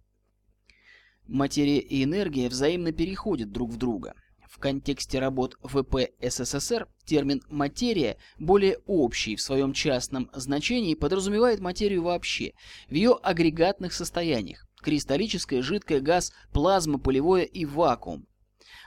Материя 1.28 1.80
и 1.80 2.04
энергия 2.04 2.50
взаимно 2.50 2.92
переходят 2.92 3.52
друг 3.52 3.72
в 3.72 3.78
друга– 3.78 4.14
в 4.50 4.60
контексте 4.60 5.20
работ 5.20 5.56
ВП 5.62 6.10
СССР 6.22 6.88
термин 7.06 7.44
«материя» 7.50 8.18
более 8.40 8.80
общий 8.88 9.36
в 9.36 9.42
своем 9.42 9.74
частном 9.74 10.32
значении 10.34 10.96
подразумевает 10.96 11.60
материю 11.60 12.02
вообще, 12.02 12.54
в 12.90 12.94
ее 12.94 13.14
агрегатных 13.22 13.94
состояниях– 13.94 14.68
кристаллическое, 14.82 15.62
жидкое, 15.62 16.00
газ, 16.00 16.34
плазма, 16.54 16.98
полевое 16.98 17.44
и 17.44 17.66
вакуум. 17.66 18.26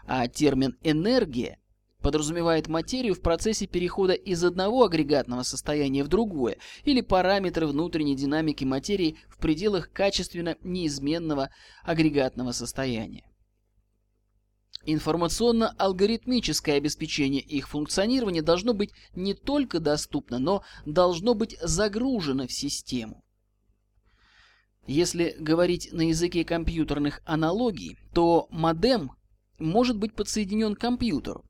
А 0.06 0.26
термин 0.28 0.76
«энергия» 0.82 1.58
подразумевает 2.00 2.68
материю 2.68 3.14
в 3.14 3.20
процессе 3.20 3.66
перехода 3.66 4.12
из 4.12 4.42
одного 4.44 4.84
агрегатного 4.84 5.42
состояния 5.42 6.04
в 6.04 6.08
другое 6.08 6.58
или 6.84 7.00
параметры 7.00 7.66
внутренней 7.66 8.16
динамики 8.16 8.64
материи 8.64 9.16
в 9.28 9.38
пределах 9.38 9.90
качественно 9.92 10.56
неизменного 10.62 11.50
агрегатного 11.84 12.52
состояния. 12.52 13.24
Информационно-алгоритмическое 14.86 16.76
обеспечение 16.76 17.42
их 17.42 17.68
функционирования 17.68 18.40
должно 18.40 18.72
быть 18.72 18.92
не 19.14 19.34
только 19.34 19.78
доступно, 19.78 20.38
но 20.38 20.64
должно 20.86 21.34
быть 21.34 21.58
загружено 21.60 22.46
в 22.46 22.52
систему. 22.52 23.22
Если 24.86 25.36
говорить 25.38 25.92
на 25.92 26.08
языке 26.08 26.44
компьютерных 26.44 27.20
аналогий, 27.26 27.98
то 28.14 28.48
модем 28.50 29.12
может 29.58 29.98
быть 29.98 30.14
подсоединен 30.14 30.74
к 30.74 30.80
компьютеру, 30.80 31.44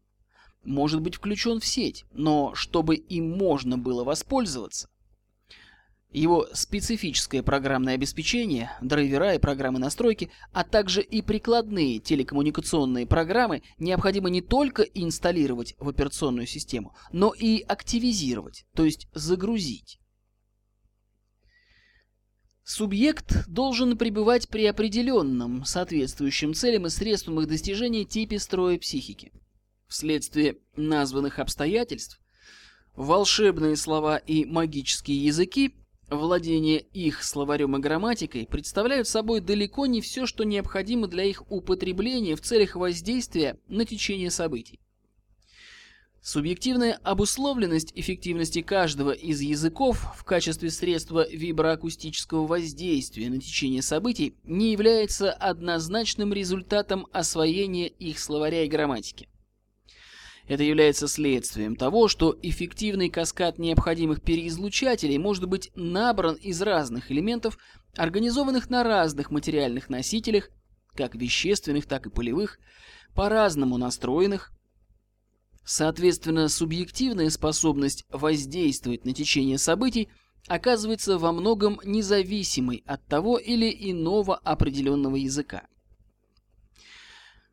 может 0.63 1.01
быть 1.01 1.17
включен 1.17 1.61
в 1.61 1.67
сеть, 1.67 2.05
но 2.13 2.55
чтобы 2.55 2.97
им 2.97 3.37
можно 3.37 3.79
было 3.79 4.05
воспользоваться, 4.05 4.89
его 6.13 6.49
специфическое 6.53 7.43
программное 7.43 7.95
обеспечение, 7.95 8.73
драйвера 8.81 9.35
и 9.35 9.39
программы 9.39 9.79
настройки, 9.79 10.31
а 10.53 10.65
также 10.65 11.03
и 11.03 11.23
прикладные 11.23 12.01
телекоммуникационные 12.01 13.07
программы 13.07 13.63
необходимо 13.79 14.29
не 14.29 14.41
только 14.41 14.83
инсталлировать 14.83 15.77
в 15.79 15.89
операционную 15.89 16.47
систему, 16.47 16.95
но 17.13 17.33
и 17.33 17.63
активизировать, 17.63 18.65
то 18.75 18.85
есть 18.85 19.07
загрузить. 19.15 20.01
Субъект 22.65 23.49
должен 23.49 23.97
пребывать 23.97 24.49
при 24.49 24.67
определенном, 24.67 25.65
соответствующем 25.65 26.55
целям 26.55 26.87
и 26.87 26.91
средствам 26.91 27.41
их 27.41 27.49
достижения 27.49 28.05
типе 28.05 28.39
строя 28.39 28.79
психики. 28.79 29.33
Вследствие 29.91 30.57
названных 30.77 31.39
обстоятельств 31.39 32.21
волшебные 32.97 33.77
слова 33.77 34.17
и 34.17 34.47
магические 34.47 35.23
языки 35.25 35.75
Владение 36.11 36.81
их 36.81 37.23
словарем 37.23 37.77
и 37.77 37.81
грамматикой 37.81 38.45
представляют 38.45 39.07
собой 39.07 39.41
далеко 39.41 39.87
не 39.87 40.01
все, 40.01 40.27
что 40.27 40.43
необходимо 40.43 41.07
для 41.07 41.23
их 41.23 41.49
употребления 41.53 42.35
в 42.35 42.41
целях 42.41 42.75
воздействия 42.75 43.61
на 43.69 43.85
течение 43.85 44.33
событий. 44.33 44.81
Субъективная 46.21 46.99
обусловленность 47.05 47.93
эффективности 47.95 48.61
каждого 48.61 49.13
из 49.13 49.41
языков 49.41 50.05
в 50.17 50.25
качестве 50.25 50.71
средства 50.71 51.31
виброакустического 51.31 52.45
воздействия 52.45 53.31
на 53.31 53.41
течение 53.41 53.81
событий 53.81 54.35
не 54.43 54.73
является 54.73 55.33
однозначным 55.33 56.33
результатом 56.33 57.07
освоения 57.13 57.87
их 57.87 58.19
словаря 58.19 58.65
и 58.65 58.69
грамматики. 58.69 59.30
Это 60.51 60.65
является 60.65 61.07
следствием 61.07 61.77
того, 61.77 62.09
что 62.09 62.37
эффективный 62.43 63.09
каскад 63.09 63.61
необходимых 63.61 64.21
переизлучателей 64.21 65.17
может 65.17 65.45
быть 65.45 65.71
набран 65.77 66.35
из 66.35 66.61
разных 66.61 67.13
элементов, 67.13 67.57
организованных 67.97 68.69
на 68.69 68.83
разных 68.83 69.31
материальных 69.31 69.89
носителях, 69.89 70.51
как 70.97 71.15
вещественных, 71.15 71.87
так 71.87 72.07
и 72.07 72.11
полевых, 72.11 72.59
по-разному 73.15 73.79
настроенных. 73.79 74.51
Соответственно, 75.65 76.49
субъективная 76.49 77.31
способность 77.31 78.05
воздействовать 78.09 79.05
на 79.05 79.15
течение 79.15 79.57
событий 79.57 80.09
оказывается 80.49 81.17
во 81.17 81.31
многом 81.31 81.79
независимой 81.85 82.83
от 82.87 83.07
того 83.07 83.39
или 83.39 83.71
иного 83.89 84.35
определенного 84.35 85.15
языка. 85.15 85.69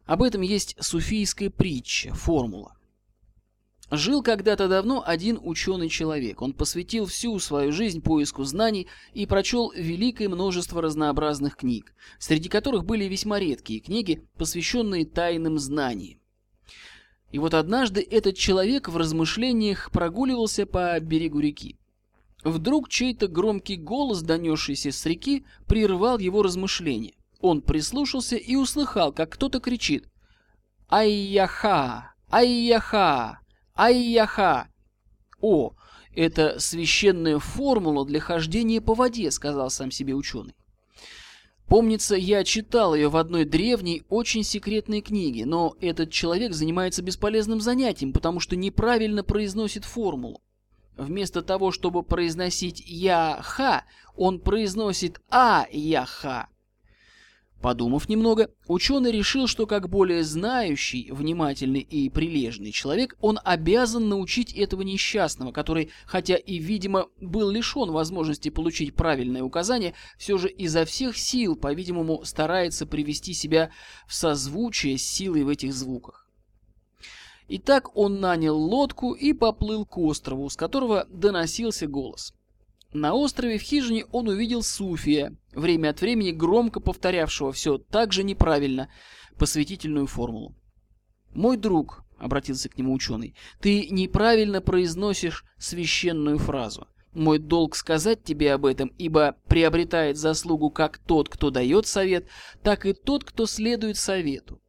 Об 0.07 0.23
этом 0.23 0.41
есть 0.41 0.75
суфийская 0.79 1.51
притча, 1.51 2.11
формула. 2.15 2.76
Жил 3.89 4.21
когда-то 4.21 4.67
давно 4.67 5.01
один 5.05 5.39
ученый 5.41 5.87
человек. 5.87 6.41
Он 6.41 6.51
посвятил 6.51 7.05
всю 7.05 7.39
свою 7.39 7.71
жизнь 7.71 8.01
поиску 8.01 8.43
знаний 8.43 8.87
и 9.13 9.25
прочел 9.25 9.71
великое 9.73 10.27
множество 10.27 10.81
разнообразных 10.81 11.55
книг, 11.55 11.93
среди 12.19 12.49
которых 12.49 12.83
были 12.83 13.05
весьма 13.05 13.39
редкие 13.39 13.79
книги, 13.79 14.27
посвященные 14.37 15.05
тайным 15.05 15.57
знаниям. 15.57 16.19
И 17.31 17.39
вот 17.39 17.53
однажды 17.53 18.05
этот 18.09 18.35
человек 18.35 18.89
в 18.89 18.97
размышлениях 18.97 19.89
прогуливался 19.91 20.65
по 20.65 20.99
берегу 20.99 21.39
реки. 21.39 21.77
Вдруг 22.43 22.89
чей-то 22.89 23.27
громкий 23.27 23.77
голос, 23.77 24.21
донесшийся 24.21 24.91
с 24.91 25.05
реки, 25.05 25.45
прервал 25.65 26.17
его 26.17 26.43
размышления. 26.43 27.13
Он 27.39 27.61
прислушался 27.61 28.35
и 28.35 28.55
услыхал, 28.55 29.13
как 29.13 29.31
кто-то 29.31 29.59
кричит 29.59 30.09
«Ай-яха! 30.89 32.13
Ай-яха!» 32.29 33.39
Ай-яха! 33.77 34.69
О, 35.39 35.73
это 36.15 36.59
священная 36.59 37.37
формула 37.37 38.05
для 38.05 38.19
хождения 38.19 38.81
по 38.81 38.95
воде, 38.95 39.29
сказал 39.29 39.69
сам 39.69 39.91
себе 39.91 40.15
ученый. 40.15 40.55
Помнится, 41.67 42.15
я 42.15 42.43
читал 42.43 42.95
ее 42.95 43.09
в 43.09 43.17
одной 43.17 43.45
древней, 43.45 44.03
очень 44.09 44.43
секретной 44.43 45.01
книге, 45.01 45.45
но 45.45 45.75
этот 45.79 46.11
человек 46.11 46.53
занимается 46.53 47.03
бесполезным 47.03 47.59
занятием, 47.61 48.13
потому 48.13 48.39
что 48.39 48.55
неправильно 48.55 49.23
произносит 49.23 49.85
формулу. 49.85 50.41
Вместо 50.95 51.43
того, 51.43 51.71
чтобы 51.71 52.01
произносить 52.01 52.81
«я-ха», 52.87 53.83
он 54.15 54.39
произносит 54.39 55.21
«а-я-ха». 55.29 56.47
Подумав 57.61 58.07
немного, 58.07 58.51
ученый 58.67 59.11
решил, 59.11 59.47
что 59.47 59.65
как 59.65 59.89
более 59.89 60.23
знающий, 60.23 61.09
внимательный 61.11 61.79
и 61.79 62.07
прилежный 62.09 62.71
человек, 62.71 63.17
он 63.19 63.39
обязан 63.43 64.09
научить 64.09 64.53
этого 64.53 64.83
несчастного, 64.83 65.51
который, 65.51 65.89
хотя 66.05 66.35
и, 66.35 66.59
видимо, 66.59 67.07
был 67.19 67.49
лишен 67.49 67.89
возможности 67.89 68.49
получить 68.49 68.93
правильное 68.93 69.41
указание, 69.41 69.95
все 70.19 70.37
же 70.37 70.49
изо 70.49 70.85
всех 70.85 71.17
сил, 71.17 71.55
по-видимому, 71.55 72.23
старается 72.25 72.85
привести 72.85 73.33
себя 73.33 73.71
в 74.07 74.13
созвучие 74.13 74.99
с 74.99 75.03
силой 75.03 75.43
в 75.43 75.49
этих 75.49 75.73
звуках. 75.73 76.27
Итак, 77.49 77.95
он 77.97 78.19
нанял 78.19 78.57
лодку 78.57 79.13
и 79.13 79.33
поплыл 79.33 79.85
к 79.85 79.97
острову, 79.97 80.49
с 80.49 80.55
которого 80.55 81.07
доносился 81.09 81.87
голос. 81.87 82.33
На 82.97 83.13
острове 83.13 83.59
в 83.59 83.61
хижине 83.61 84.05
он 84.11 84.27
увидел 84.27 84.63
Суфия, 84.63 85.37
время 85.53 85.89
от 85.89 86.01
времени 86.01 86.31
громко 86.31 86.79
повторявшего 86.79 87.51
все 87.51 87.77
так 87.77 88.11
же 88.11 88.23
неправильно 88.23 88.89
посвятительную 89.37 90.07
формулу. 90.07 90.55
«Мой 91.31 91.57
друг»,— 91.57 92.03
обратился 92.17 92.69
к 92.69 92.77
нему 92.79 92.93
ученый,— 92.93 93.35
«ты 93.61 93.87
неправильно 93.89 94.61
произносишь 94.61 95.45
священную 95.59 96.39
фразу. 96.39 96.87
Мой 97.13 97.37
долг 97.37 97.75
сказать 97.75 98.23
тебе 98.23 98.51
об 98.51 98.65
этом, 98.65 98.87
ибо 98.97 99.37
приобретает 99.47 100.17
заслугу 100.17 100.71
как 100.71 100.97
тот, 100.97 101.29
кто 101.29 101.51
дает 101.51 101.85
совет, 101.85 102.25
так 102.63 102.87
и 102.87 102.93
тот, 102.93 103.23
кто 103.23 103.45
следует 103.45 103.97
совету». 103.97 104.59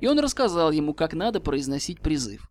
И 0.00 0.06
он 0.06 0.18
рассказал 0.18 0.70
ему, 0.70 0.92
как 0.92 1.14
надо 1.14 1.40
произносить 1.40 2.00
призыв. 2.00 2.49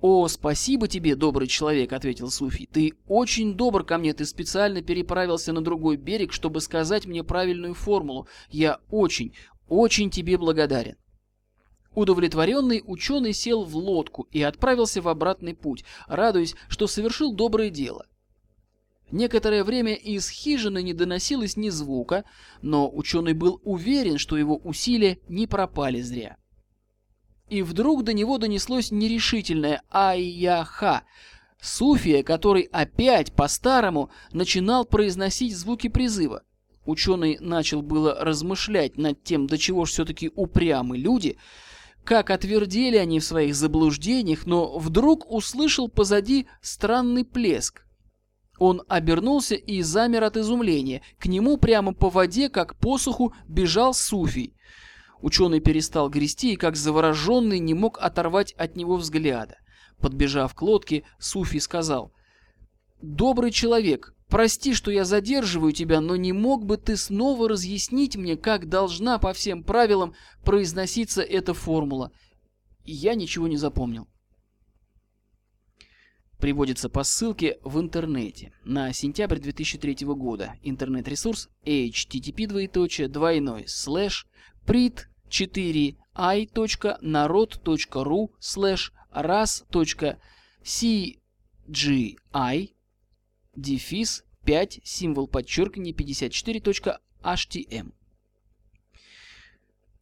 «О, 0.00 0.28
спасибо 0.28 0.88
тебе, 0.88 1.16
добрый 1.16 1.48
человек»,— 1.48 1.92
ответил 1.94 2.30
Суфий. 2.30 2.68
«Ты 2.70 2.92
очень 3.08 3.54
добр 3.54 3.82
ко 3.82 3.96
мне, 3.96 4.12
ты 4.12 4.26
специально 4.26 4.82
переправился 4.82 5.52
на 5.52 5.62
другой 5.62 5.96
берег, 5.96 6.32
чтобы 6.32 6.60
сказать 6.60 7.06
мне 7.06 7.24
правильную 7.24 7.74
формулу. 7.74 8.28
Я 8.50 8.80
очень, 8.90 9.34
очень 9.68 10.10
тебе 10.10 10.36
благодарен». 10.36 10.96
Удовлетворенный 11.94 12.82
ученый 12.84 13.32
сел 13.32 13.64
в 13.64 13.74
лодку 13.74 14.28
и 14.30 14.42
отправился 14.42 15.00
в 15.00 15.08
обратный 15.08 15.54
путь, 15.54 15.82
радуясь, 16.06 16.54
что 16.68 16.86
совершил 16.86 17.32
доброе 17.32 17.70
дело. 17.70 18.04
Некоторое 19.10 19.64
время 19.64 19.94
из 19.94 20.28
хижины 20.28 20.82
не 20.82 20.92
доносилось 20.92 21.56
ни 21.56 21.70
звука, 21.70 22.24
но 22.60 22.90
ученый 22.92 23.32
был 23.32 23.62
уверен, 23.64 24.18
что 24.18 24.36
его 24.36 24.56
усилия 24.58 25.20
не 25.28 25.46
пропали 25.46 26.02
зря. 26.02 26.36
И 27.48 27.62
вдруг 27.62 28.02
до 28.04 28.12
него 28.12 28.38
донеслось 28.38 28.90
нерешительное 28.90 29.82
«Ай-я-ха!» 29.90 31.04
Суфия, 31.60 32.22
который 32.22 32.62
опять 32.72 33.32
по-старому 33.32 34.10
начинал 34.32 34.84
произносить 34.84 35.56
звуки 35.56 35.88
призыва. 35.88 36.42
Ученый 36.84 37.38
начал 37.40 37.82
было 37.82 38.14
размышлять 38.20 38.96
над 38.96 39.22
тем, 39.22 39.46
до 39.46 39.58
чего 39.58 39.84
ж 39.84 39.90
все-таки 39.90 40.30
упрямы 40.34 40.96
люди, 40.96 41.36
как 42.04 42.30
отвердели 42.30 42.96
они 42.96 43.18
в 43.18 43.24
своих 43.24 43.56
заблуждениях, 43.56 44.46
но 44.46 44.78
вдруг 44.78 45.30
услышал 45.30 45.88
позади 45.88 46.46
странный 46.62 47.24
плеск. 47.24 47.84
Он 48.58 48.82
обернулся 48.88 49.54
и 49.54 49.82
замер 49.82 50.24
от 50.24 50.36
изумления. 50.36 51.02
К 51.18 51.26
нему 51.26 51.58
прямо 51.58 51.92
по 51.92 52.08
воде, 52.08 52.48
как 52.48 52.76
по 52.76 52.96
суху, 52.96 53.34
бежал 53.48 53.92
Суфий. 53.92 54.55
Ученый 55.20 55.60
перестал 55.60 56.10
грести 56.10 56.52
и, 56.52 56.56
как 56.56 56.76
завороженный, 56.76 57.58
не 57.58 57.74
мог 57.74 57.98
оторвать 57.98 58.52
от 58.52 58.76
него 58.76 58.96
взгляда. 58.96 59.58
Подбежав 59.98 60.54
к 60.54 60.62
лодке, 60.62 61.04
Суфий 61.18 61.60
сказал, 61.60 62.12
«Добрый 63.00 63.50
человек, 63.50 64.14
прости, 64.28 64.74
что 64.74 64.90
я 64.90 65.04
задерживаю 65.04 65.72
тебя, 65.72 66.00
но 66.00 66.16
не 66.16 66.32
мог 66.32 66.66
бы 66.66 66.76
ты 66.76 66.96
снова 66.96 67.48
разъяснить 67.48 68.16
мне, 68.16 68.36
как 68.36 68.68
должна 68.68 69.18
по 69.18 69.32
всем 69.32 69.62
правилам 69.64 70.14
произноситься 70.44 71.22
эта 71.22 71.54
формула?» 71.54 72.12
Я 72.84 73.14
ничего 73.14 73.48
не 73.48 73.56
запомнил. 73.56 74.06
Приводится 76.38 76.90
по 76.90 77.02
ссылке 77.02 77.58
в 77.64 77.80
интернете 77.80 78.52
на 78.64 78.92
сентябрь 78.92 79.38
2003 79.38 80.06
года. 80.08 80.54
Интернет-ресурс 80.62 81.48
http 81.64 82.46
двоеточие 82.46 83.08
двойной 83.08 83.64
слэш 83.66 84.28
print 84.66 85.06
4i.народ.ру 85.30 88.30
слэш 88.40 88.92
ras.cgi 89.12 90.26
дефис 93.56 94.24
5 94.44 94.80
символ 94.84 95.26
подчеркивания 95.26 95.92
54.htm. 95.92 97.92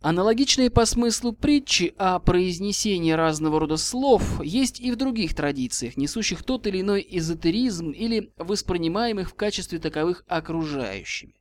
Аналогичные 0.00 0.68
по 0.68 0.84
смыслу 0.84 1.32
притчи 1.32 1.94
о 1.96 2.18
произнесении 2.18 3.12
разного 3.12 3.58
рода 3.58 3.78
слов 3.78 4.44
есть 4.44 4.78
и 4.78 4.92
в 4.92 4.96
других 4.96 5.34
традициях, 5.34 5.96
несущих 5.96 6.42
тот 6.42 6.66
или 6.66 6.82
иной 6.82 7.06
эзотеризм 7.08 7.90
или 7.90 8.30
воспринимаемых 8.36 9.30
в 9.30 9.34
качестве 9.34 9.78
таковых 9.78 10.22
окружающими. 10.28 11.40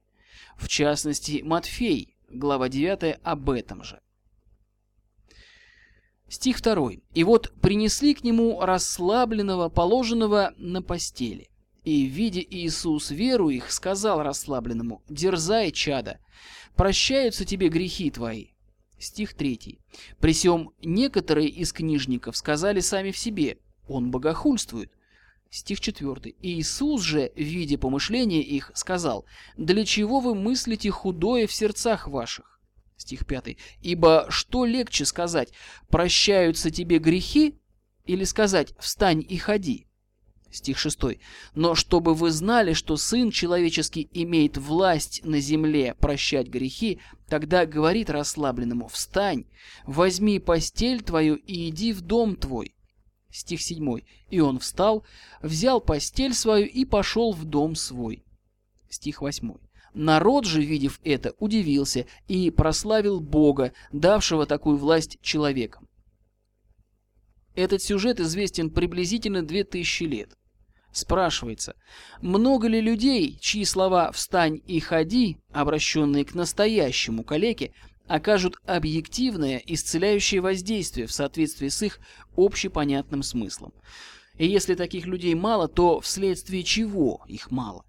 В 0.56 0.70
частности, 0.70 1.42
Матфей, 1.44 2.13
глава 2.34 2.70
9, 2.70 3.20
об 3.24 3.50
этом 3.50 3.84
же. 3.84 4.00
Стих 6.28 6.62
2. 6.62 6.94
«И 7.14 7.24
вот 7.24 7.54
принесли 7.62 8.14
к 8.14 8.24
нему 8.24 8.60
расслабленного, 8.60 9.70
положенного 9.70 10.54
на 10.58 10.82
постели. 10.82 11.50
И, 11.84 12.06
видя 12.06 12.42
Иисус 12.42 13.12
веру 13.12 13.50
их, 13.50 13.72
сказал 13.72 14.24
расслабленному, 14.24 15.04
«Дерзай, 15.10 15.72
чада, 15.72 16.20
прощаются 16.76 17.46
тебе 17.46 17.70
грехи 17.70 18.10
твои». 18.10 18.48
Стих 18.98 19.36
3. 19.36 19.80
«При 20.20 20.34
сем 20.34 20.72
некоторые 20.82 21.50
из 21.50 21.72
книжников 21.72 22.36
сказали 22.38 22.80
сами 22.80 23.12
в 23.12 23.18
себе, 23.18 23.60
он 23.88 24.10
богохульствует». 24.10 24.92
Стих 25.54 25.82
4. 25.82 26.34
Иисус 26.42 27.04
же, 27.04 27.32
видя 27.36 27.78
помышления 27.78 28.42
их, 28.42 28.72
сказал, 28.74 29.28
«Для 29.56 29.86
чего 29.86 30.20
вы 30.20 30.34
мыслите 30.34 30.90
худое 30.90 31.46
в 31.46 31.54
сердцах 31.54 32.08
ваших?» 32.08 32.60
Стих 32.98 33.28
5. 33.28 33.58
«Ибо 33.84 34.26
что 34.30 34.66
легче 34.66 35.06
сказать, 35.06 35.54
прощаются 35.90 36.72
тебе 36.72 36.98
грехи, 36.98 37.60
или 38.06 38.24
сказать, 38.24 38.74
встань 38.80 39.24
и 39.30 39.38
ходи?» 39.38 39.86
Стих 40.50 40.80
6. 40.80 41.20
«Но 41.54 41.76
чтобы 41.76 42.16
вы 42.16 42.32
знали, 42.32 42.74
что 42.74 42.98
Сын 42.98 43.30
Человеческий 43.30 44.10
имеет 44.12 44.58
власть 44.58 45.24
на 45.24 45.40
земле 45.40 45.94
прощать 46.00 46.48
грехи, 46.48 47.00
тогда 47.30 47.68
говорит 47.68 48.10
расслабленному, 48.10 48.88
встань, 48.88 49.46
возьми 49.86 50.40
постель 50.40 51.04
твою 51.04 51.36
и 51.36 51.70
иди 51.70 51.94
в 51.94 52.02
дом 52.02 52.38
твой». 52.38 52.73
Стих 53.34 53.64
7. 53.64 54.02
«И 54.30 54.40
он 54.40 54.60
встал, 54.60 55.04
взял 55.42 55.82
постель 55.82 56.36
свою 56.36 56.68
и 56.68 56.86
пошел 56.86 57.34
в 57.34 57.46
дом 57.46 57.76
свой». 57.76 58.24
Стих 58.90 59.22
8. 59.22 59.56
Народ 59.96 60.46
же, 60.46 60.62
видев 60.62 61.00
это, 61.04 61.34
удивился 61.40 62.06
и 62.28 62.52
прославил 62.52 63.20
Бога, 63.20 63.74
давшего 63.92 64.46
такую 64.46 64.78
власть 64.78 65.18
человекам. 65.22 65.90
Этот 67.56 67.82
сюжет 67.82 68.20
известен 68.20 68.70
приблизительно 68.70 69.42
2000 69.42 70.04
лет. 70.04 70.38
Спрашивается, 70.92 71.76
много 72.22 72.68
ли 72.68 72.80
людей, 72.82 73.40
чьи 73.42 73.66
слова 73.66 74.12
«встань 74.12 74.62
и 74.68 74.80
ходи», 74.80 75.38
обращенные 75.52 76.24
к 76.24 76.36
настоящему 76.36 77.24
калеке, 77.24 77.74
окажут 78.08 78.58
объективное 78.66 79.62
исцеляющее 79.66 80.42
воздействие 80.42 81.08
в 81.08 81.12
соответствии 81.12 81.68
с 81.68 81.82
их 81.82 82.00
общепонятным 82.36 83.24
смыслом? 83.24 83.74
И 84.38 84.48
если 84.48 84.76
таких 84.76 85.06
людей 85.06 85.36
мало, 85.36 85.68
то 85.68 86.00
вследствие 86.00 86.64
чего 86.64 87.24
их 87.28 87.52
мало? 87.52 87.86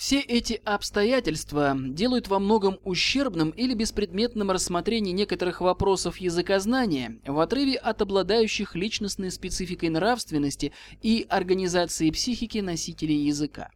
Все 0.00 0.18
эти 0.20 0.62
обстоятельства 0.64 1.76
делают 1.78 2.28
во 2.28 2.38
многом 2.38 2.78
ущербным 2.84 3.50
или 3.50 3.74
беспредметным 3.74 4.50
рассмотрение 4.50 5.12
некоторых 5.12 5.60
вопросов 5.60 6.16
языкознания 6.16 7.20
в 7.26 7.38
отрыве 7.38 7.76
от 7.76 8.00
обладающих 8.00 8.74
личностной 8.74 9.30
спецификой 9.30 9.90
нравственности 9.90 10.72
и 11.02 11.26
организации 11.28 12.10
психики 12.10 12.58
носителей 12.58 13.26
языка. 13.26 13.70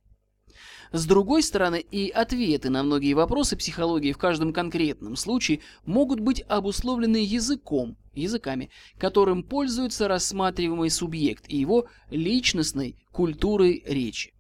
С 0.94 1.06
другой 1.06 1.42
стороны, 1.42 1.80
и 1.80 2.08
ответы 2.08 2.70
на 2.70 2.84
многие 2.84 3.14
вопросы 3.14 3.56
психологии 3.56 4.12
в 4.12 4.18
каждом 4.18 4.52
конкретном 4.52 5.16
случае 5.16 5.58
могут 5.84 6.20
быть 6.20 6.44
обусловлены 6.46 7.16
языком, 7.16 7.96
языками, 8.14 8.70
которым 8.96 9.42
пользуется 9.42 10.06
рассматриваемый 10.06 10.90
субъект 10.90 11.46
и 11.48 11.56
его 11.56 11.88
личностной 12.10 12.96
культурой 13.10 13.82
речи. 13.84 14.34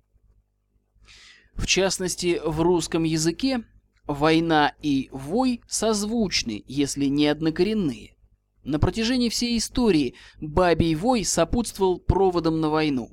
В 1.54 1.66
частности, 1.66 2.40
в 2.44 2.60
русском 2.60 3.02
языке 3.02 3.64
война 4.06 4.74
и 4.80 5.08
вой 5.10 5.60
созвучны, 5.66 6.62
если 6.68 7.06
не 7.06 7.26
однокоренные. 7.26 8.14
На 8.62 8.78
протяжении 8.78 9.28
всей 9.28 9.58
истории 9.58 10.14
бабий 10.40 10.94
вой 10.94 11.24
сопутствовал 11.24 11.98
проводам 11.98 12.60
на 12.60 12.70
войну. 12.70 13.10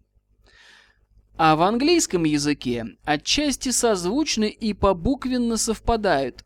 А 1.44 1.56
в 1.56 1.64
английском 1.64 2.24
языке 2.24 2.86
отчасти 3.04 3.70
созвучны 3.70 4.48
и 4.48 4.76
побуквенно 4.76 5.58
совпадают 5.58 6.46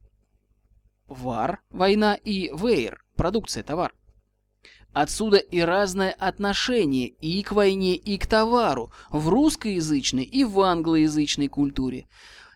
вар– 1.06 1.60
война 1.70 2.16
и 2.16 2.50
вейр– 2.56 3.04
продукция, 3.18 3.62
товар. 3.62 3.94
Отсюда 4.94 5.36
и 5.36 5.60
разное 5.60 6.14
отношение 6.14 7.10
и 7.10 7.44
к 7.44 7.52
войне, 7.52 7.98
и 7.98 8.18
к 8.18 8.26
товару 8.26 8.94
в 9.10 9.28
русскоязычной 9.28 10.24
и 10.24 10.46
в 10.46 10.62
англоязычной 10.62 11.50
культуре. 11.50 12.08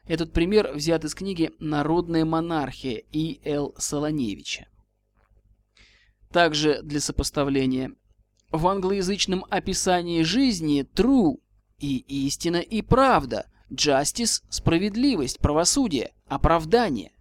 Этот 0.06 0.32
пример 0.32 0.72
взят 0.74 1.04
из 1.04 1.16
книги 1.16 1.52
«Народная 1.60 2.24
монархия» 2.24 3.04
И. 3.12 3.42
Л. 3.44 3.76
Солоневича. 3.78 4.70
Также 6.32 6.82
для 6.84 7.02
сопоставления. 7.02 7.92
В 8.50 8.66
англоязычном 8.66 9.46
описании 9.50 10.24
жизни 10.24 10.88
true 10.96 11.40
и 11.80 11.98
истина 12.28 12.58
и 12.58 12.82
правда, 12.82 13.48
justice– 13.72 14.44
справедливость, 14.50 15.40
правосудие, 15.40 16.14
оправдание, 16.28 17.12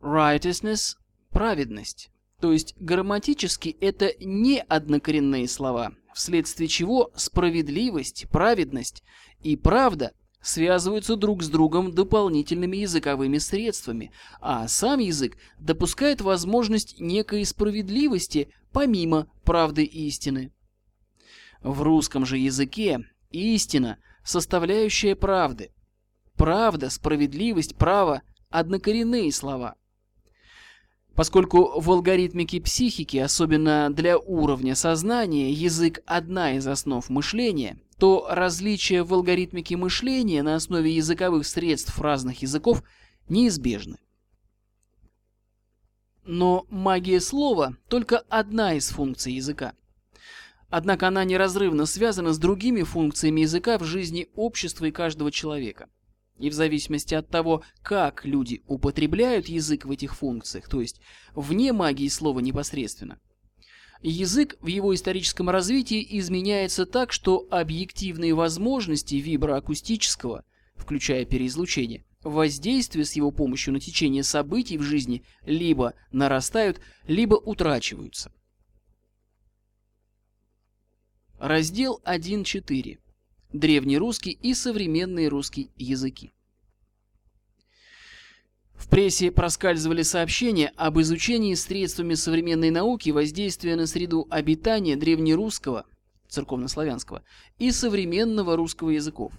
righteousness– 0.00 0.96
праведность. 1.30 2.10
То 2.40 2.52
есть 2.52 2.74
грамматически 2.78 3.76
это 3.80 4.12
не 4.20 4.60
однокоренные 4.60 5.48
слова, 5.48 5.94
вследствие 6.14 6.68
чего 6.68 7.10
справедливость, 7.14 8.26
праведность 8.30 9.02
и 9.42 9.56
правда 9.56 10.12
связываются 10.42 11.16
друг 11.16 11.42
с 11.42 11.48
другом 11.48 11.92
дополнительными 11.92 12.76
языковыми 12.76 13.38
средствами, 13.38 14.12
а 14.40 14.68
сам 14.68 14.98
язык 14.98 15.38
допускает 15.58 16.20
возможность 16.20 17.00
некой 17.00 17.46
справедливости 17.46 18.48
помимо 18.72 19.26
правды 19.44 19.84
и 19.84 20.08
истины. 20.08 20.52
В 21.62 21.80
русском 21.80 22.26
же 22.26 22.36
языке 22.36 23.06
истина– 23.34 23.98
составляющая 24.24 25.14
правды. 25.14 25.70
Правда, 26.36 26.90
справедливость, 26.90 27.76
право– 27.76 28.22
однокоренные 28.50 29.32
слова– 29.32 29.76
Поскольку 31.14 31.80
в 31.80 31.90
алгоритмике 31.90 32.60
психики, 32.60 33.18
особенно 33.18 33.92
для 33.92 34.18
уровня 34.18 34.74
сознания, 34.74 35.52
язык– 35.52 36.02
одна 36.06 36.54
из 36.54 36.66
основ 36.66 37.08
мышления, 37.08 37.78
то 37.98 38.26
различия 38.28 39.04
в 39.04 39.14
алгоритмике 39.14 39.76
мышления 39.76 40.42
на 40.42 40.56
основе 40.56 40.90
языковых 40.90 41.46
средств 41.46 42.00
разных 42.00 42.42
языков 42.42 42.82
неизбежны. 43.28 43.98
Но 46.24 46.66
магия 46.68 47.20
слова– 47.20 47.76
только 47.88 48.18
одна 48.28 48.74
из 48.74 48.88
функций 48.88 49.34
языка. 49.34 49.74
Однако 50.76 51.06
она 51.06 51.22
неразрывно 51.22 51.86
связана 51.86 52.32
с 52.32 52.38
другими 52.38 52.82
функциями 52.82 53.42
языка 53.42 53.78
в 53.78 53.84
жизни 53.84 54.26
общества 54.34 54.86
и 54.86 54.90
каждого 54.90 55.30
человека. 55.30 55.88
И 56.40 56.50
в 56.50 56.52
зависимости 56.52 57.14
от 57.14 57.28
того, 57.28 57.62
как 57.80 58.24
люди 58.24 58.64
употребляют 58.66 59.46
язык 59.46 59.84
в 59.84 59.92
этих 59.92 60.16
функциях, 60.16 60.68
то 60.68 60.80
есть 60.80 61.00
вне 61.36 61.72
магии 61.72 62.08
слова 62.08 62.40
непосредственно, 62.40 63.20
язык 64.02 64.56
в 64.60 64.66
его 64.66 64.92
историческом 64.92 65.48
развитии 65.48 66.04
изменяется 66.18 66.86
так, 66.86 67.12
что 67.12 67.46
объективные 67.52 68.34
возможности 68.34 69.14
виброакустического, 69.14 70.44
включая 70.74 71.24
переизлучение, 71.24 72.04
воздействия 72.24 73.04
с 73.04 73.12
его 73.12 73.30
помощью 73.30 73.74
на 73.74 73.78
течение 73.78 74.24
событий 74.24 74.76
в 74.76 74.82
жизни 74.82 75.22
либо 75.46 75.94
нарастают, 76.10 76.80
либо 77.06 77.36
утрачиваются. 77.36 78.32
Раздел 81.38 82.00
1.4. 82.04 82.98
Древнерусский 83.52 84.32
и 84.40 84.54
современные 84.54 85.26
русские 85.28 85.68
языки. 85.76 86.32
В 88.74 88.88
прессе 88.88 89.32
проскальзывали 89.32 90.02
сообщения 90.02 90.72
об 90.76 91.00
изучении 91.00 91.54
средствами 91.54 92.14
современной 92.14 92.70
науки 92.70 93.10
воздействия 93.10 93.74
на 93.74 93.88
среду 93.88 94.28
обитания 94.30 94.94
древнерусского, 94.94 95.86
церковнославянского, 96.28 97.24
и 97.58 97.72
современного 97.72 98.56
русского 98.56 98.90
языков. 98.90 99.32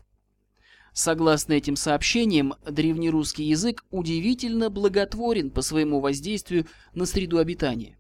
Согласно 0.92 1.54
этим 1.54 1.78
сообщениям, 1.78 2.56
древнерусский 2.70 3.46
язык 3.46 3.86
удивительно 3.90 4.70
благотворен 4.70 5.50
по 5.50 5.62
своему 5.62 6.02
воздействию 6.02 6.68
на 6.94 7.06
среду 7.06 7.38
обитания. 7.38 7.98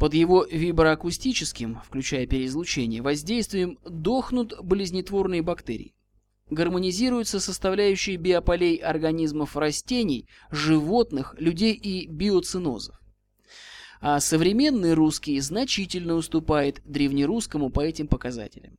Под 0.00 0.14
его 0.14 0.46
виброакустическим, 0.50 1.78
включая 1.84 2.26
переизлучение, 2.26 3.02
воздействием 3.02 3.78
дохнут 3.84 4.54
болезнетворные 4.62 5.42
бактерии. 5.42 5.94
Гармонизируются 6.48 7.38
составляющие 7.38 8.16
биополей 8.16 8.76
организмов 8.76 9.58
растений, 9.58 10.26
животных, 10.50 11.34
людей 11.38 11.74
и 11.74 12.06
биоцинозов. 12.06 12.98
А 14.00 14.20
современный 14.20 14.94
русский 14.94 15.38
значительно 15.38 16.14
уступает 16.14 16.80
древнерусскому 16.86 17.68
по 17.68 17.80
этим 17.80 18.08
показателям. 18.08 18.78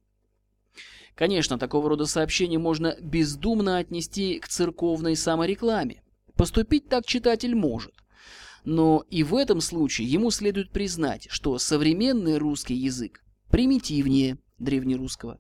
Конечно, 1.14 1.60
такого 1.60 1.90
рода 1.90 2.08
сообщения 2.08 2.58
можно 2.58 2.98
бездумно 3.00 3.78
отнести 3.78 4.40
к 4.40 4.48
церковной 4.48 5.16
саморекламе. 5.16 6.02
Поступить 6.36 6.90
так 6.90 7.06
читатель 7.06 7.54
может. 7.54 7.94
Но 8.64 9.06
и 9.10 9.24
в 9.24 9.36
этом 9.36 9.60
случае 9.62 10.08
ему 10.08 10.32
следует 10.32 10.72
признать, 10.72 11.28
что 11.30 11.58
современный 11.58 12.38
русский 12.38 12.76
язык 12.76 13.24
примитивнее 13.50 14.38
древнерусского. 14.60 15.40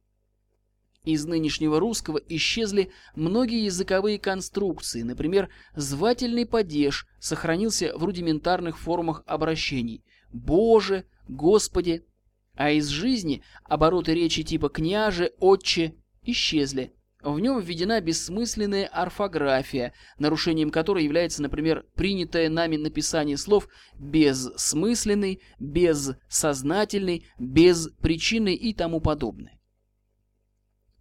Из 1.03 1.25
нынешнего 1.25 1.79
русского 1.79 2.19
исчезли 2.29 2.91
многие 3.15 3.65
языковые 3.65 4.19
конструкции, 4.19 5.01
например, 5.01 5.49
звательный 5.75 6.45
падеж 6.45 7.07
сохранился 7.19 7.97
в 7.97 8.03
рудиментарных 8.03 8.77
формах 8.77 9.23
обращений 9.25 10.03
«Боже», 10.31 11.05
«Господи», 11.27 12.05
а 12.53 12.69
из 12.71 12.87
жизни 12.87 13.41
обороты 13.63 14.13
речи 14.13 14.43
типа 14.43 14.69
«княже», 14.69 15.33
«отче» 15.39 15.95
исчезли, 16.21 16.93
в 17.23 17.39
нем 17.39 17.59
введена 17.59 18.01
бессмысленная 18.01 18.87
орфография, 18.87 19.93
нарушением 20.17 20.71
которой 20.71 21.03
является, 21.03 21.41
например, 21.41 21.85
принятое 21.95 22.49
нами 22.49 22.77
написание 22.77 23.37
слов 23.37 23.67
«безсмысленный», 23.93 25.41
«безсознательный», 25.59 27.27
«безпричинный» 27.37 28.55
и 28.55 28.73
тому 28.73 29.01
подобное. 29.01 29.59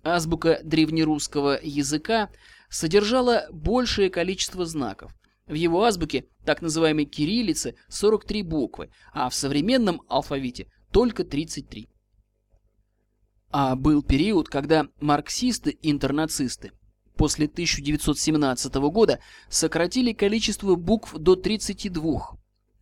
Азбука 0.02 0.60
древнерусского 0.62 1.58
языка 1.62 2.30
содержала 2.68 3.46
большее 3.50 4.10
количество 4.10 4.64
знаков. 4.64 5.12
В 5.46 5.54
его 5.54 5.84
азбуке, 5.84 6.26
так 6.44 6.62
называемой 6.62 7.06
кириллице, 7.06 7.74
43 7.88 8.42
буквы, 8.42 8.90
а 9.12 9.28
в 9.28 9.34
современном 9.34 10.02
алфавите 10.08 10.70
только 10.92 11.24
33. 11.24 11.88
А 13.50 13.74
был 13.76 14.02
период, 14.02 14.48
когда 14.48 14.86
марксисты-интернацисты 15.00 16.72
после 17.16 17.46
1917 17.46 18.74
года 18.74 19.20
сократили 19.48 20.12
количество 20.12 20.74
букв 20.74 21.14
до 21.16 21.36
32. 21.36 22.38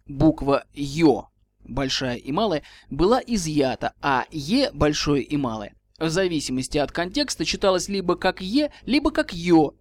Буква 0.07 0.65
«Ё» 0.75 1.29
большая 1.65 2.17
и 2.17 2.33
малая 2.33 2.63
была 2.91 3.21
изъята, 3.27 3.93
а 4.01 4.25
«Е» 4.31 4.71
большое 4.73 5.23
и 5.23 5.37
малое 5.37 5.75
в 5.99 6.09
зависимости 6.11 6.79
от 6.79 6.93
контекста 6.93 7.45
читалось 7.45 7.89
либо 7.89 8.17
как 8.17 8.41
«Е», 8.41 8.71
либо 8.87 9.11
как 9.11 9.33
«Ё». 9.33 9.75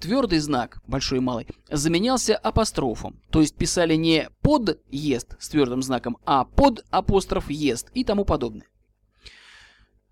Твердый 0.00 0.38
знак, 0.38 0.82
большой 0.86 1.18
и 1.18 1.20
малый, 1.20 1.46
заменялся 1.70 2.36
апострофом, 2.36 3.20
то 3.30 3.40
есть 3.40 3.54
писали 3.54 3.94
не 3.94 4.28
«под 4.40 4.80
ест» 4.90 5.36
с 5.38 5.48
твердым 5.50 5.82
знаком, 5.82 6.16
а 6.24 6.44
«под 6.44 6.84
апостроф 6.90 7.50
ест» 7.50 7.90
и 7.94 8.02
тому 8.02 8.24
подобное. 8.24 8.66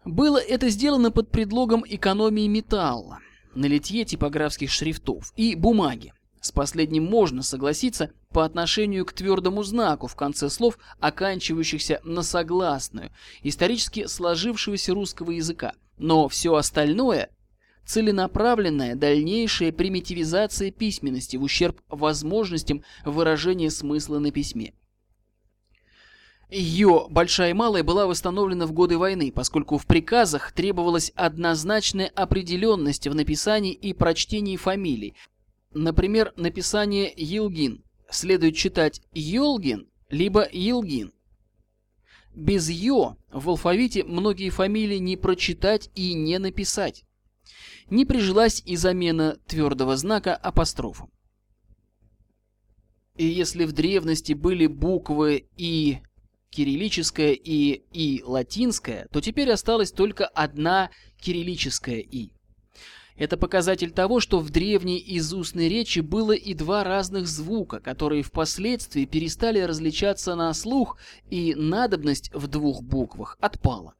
Было 0.05 0.39
это 0.39 0.69
сделано 0.69 1.11
под 1.11 1.31
предлогом 1.31 1.85
экономии 1.87 2.47
металла 2.47 3.19
на 3.55 3.67
литье 3.67 4.05
типографских 4.05 4.71
шрифтов 4.71 5.33
и 5.37 5.55
бумаги. 5.55 6.13
С 6.41 6.53
последним 6.53 7.05
можно 7.05 7.43
согласиться 7.43 8.13
по 8.31 8.45
отношению 8.45 9.05
к 9.05 9.13
твердому 9.13 9.65
знаку 9.65 10.07
в 10.07 10.15
конце 10.15 10.49
слов, 10.49 10.79
оканчивающихся 11.01 12.01
на 12.05 12.23
согласную, 12.23 13.11
исторически 13.43 14.07
сложившегося 14.07 14.95
русского 14.95 15.33
языка. 15.33 15.73
Но 15.99 16.29
все 16.29 16.55
остальное– 16.55 17.31
целенаправленная 17.87 18.95
дальнейшая 18.95 19.73
примитивизация 19.73 20.71
письменности 20.71 21.37
в 21.37 21.43
ущерб 21.43 21.81
возможностям 21.89 22.85
выражения 23.05 23.71
смысла 23.71 24.19
на 24.21 24.31
письме. 24.31 24.75
Ее 26.51 27.07
большая 27.11 27.51
и 27.51 27.53
малая 27.53 27.83
была 27.83 28.07
восстановлена 28.07 28.67
в 28.67 28.73
годы 28.73 28.97
войны, 28.97 29.31
поскольку 29.31 29.77
в 29.77 29.87
приказах 29.87 30.53
требовалась 30.53 31.13
однозначная 31.15 32.09
определенность 32.09 33.07
в 33.07 33.15
написании 33.15 33.75
и 33.75 33.93
прочтении 33.93 34.57
фамилий. 34.57 35.15
Например, 35.75 36.33
написание 36.37 37.13
Елгин 37.15 37.85
следует 38.11 38.57
читать 38.57 39.03
Йолгин 39.13 39.89
либо 40.09 40.49
Елгин. 40.51 41.13
Без 42.35 42.71
«ё» 42.71 43.17
в 43.31 43.51
алфавите 43.51 44.05
многие 44.05 44.49
фамилии 44.49 44.99
не 44.99 45.19
прочитать 45.19 45.91
и 45.95 46.15
не 46.15 46.39
написать. 46.39 47.05
Не 47.91 48.07
прижилась 48.07 48.63
и 48.65 48.77
замена 48.77 49.37
твердого 49.47 49.97
знака 49.97 50.35
апострофом. 50.35 51.11
И 53.17 53.27
если 53.27 53.65
в 53.65 53.73
древности 53.73 54.33
были 54.33 54.67
буквы 54.67 55.49
И 55.57 55.99
кириллическая 56.51 57.33
и 57.33 57.83
И 57.93 58.23
латинская, 58.25 59.07
то 59.13 59.21
теперь 59.21 59.51
осталась 59.51 59.93
только 59.93 60.27
одна 60.27 60.91
кириллическая 61.21 61.99
И. 61.99 62.33
Это 63.19 63.37
показатель 63.37 63.91
того, 63.91 64.21
что 64.21 64.39
в 64.39 64.51
древней 64.51 65.03
изустной 65.19 65.69
речи 65.69 65.99
было 65.99 66.33
и 66.33 66.55
два 66.55 66.85
разных 66.85 67.27
звука, 67.27 67.81
которые 67.81 68.23
впоследствии 68.23 69.07
перестали 69.07 69.59
различаться 69.59 70.37
на 70.37 70.55
слух, 70.55 70.99
и 71.29 71.57
надобность 71.57 72.33
в 72.33 72.47
двух 72.47 72.83
буквах 72.83 73.37
отпала. 73.41 73.95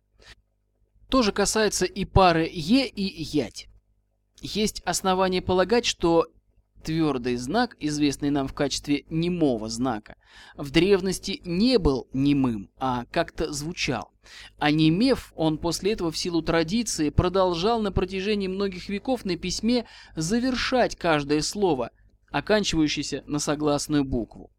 То 1.09 1.23
же 1.23 1.33
касается 1.33 1.85
и 1.85 2.05
пары 2.05 2.49
«е» 2.53 2.87
и 2.87 3.23
«ять». 3.23 3.67
Есть 4.41 4.83
основания 4.85 5.43
полагать, 5.43 5.85
что 5.85 6.27
Твердый 6.85 7.37
знак, 7.37 7.77
известный 7.81 8.31
нам 8.31 8.47
в 8.47 8.55
качестве 8.55 9.05
немого 9.11 9.69
знака, 9.69 10.17
в 10.57 10.71
древности 10.71 11.41
не 11.45 11.79
был 11.79 12.09
немым, 12.13 12.71
а 12.79 13.05
как-то 13.11 13.53
звучал. 13.53 14.13
А 14.59 14.71
немев, 14.71 15.33
он 15.35 15.59
после 15.59 15.93
этого 15.93 16.11
в 16.11 16.19
силу 16.19 16.41
традиции 16.41 17.11
продолжал 17.11 17.81
на 17.81 17.91
протяжении 17.91 18.47
многих 18.47 18.89
веков 18.89 19.25
на 19.25 19.37
письме 19.37 19.87
завершать 20.15 20.97
каждое 20.97 21.43
слово, 21.43 21.91
оканчивающееся 22.31 23.25
на 23.27 23.39
согласную 23.39 24.05
букву. 24.05 24.51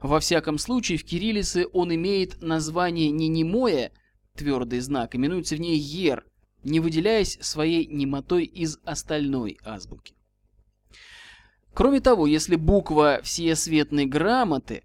Во 0.00 0.20
всяком 0.20 0.58
случае, 0.58 0.98
в 0.98 1.04
кириллице 1.04 1.66
он 1.72 1.94
имеет 1.94 2.42
название 2.42 3.10
не 3.10 3.28
немое, 3.28 3.92
твердый 4.34 4.80
знак, 4.80 5.14
именуется 5.14 5.56
в 5.56 5.60
ней 5.60 5.78
ер, 5.78 6.24
не 6.64 6.80
выделяясь 6.80 7.38
своей 7.40 7.86
немотой 7.86 8.44
из 8.44 8.78
остальной 8.84 9.58
азбуки. 9.64 10.14
Кроме 11.74 12.00
того, 12.00 12.26
если 12.26 12.56
буква 12.56 13.20
всесветной 13.22 14.06
грамоты 14.06 14.82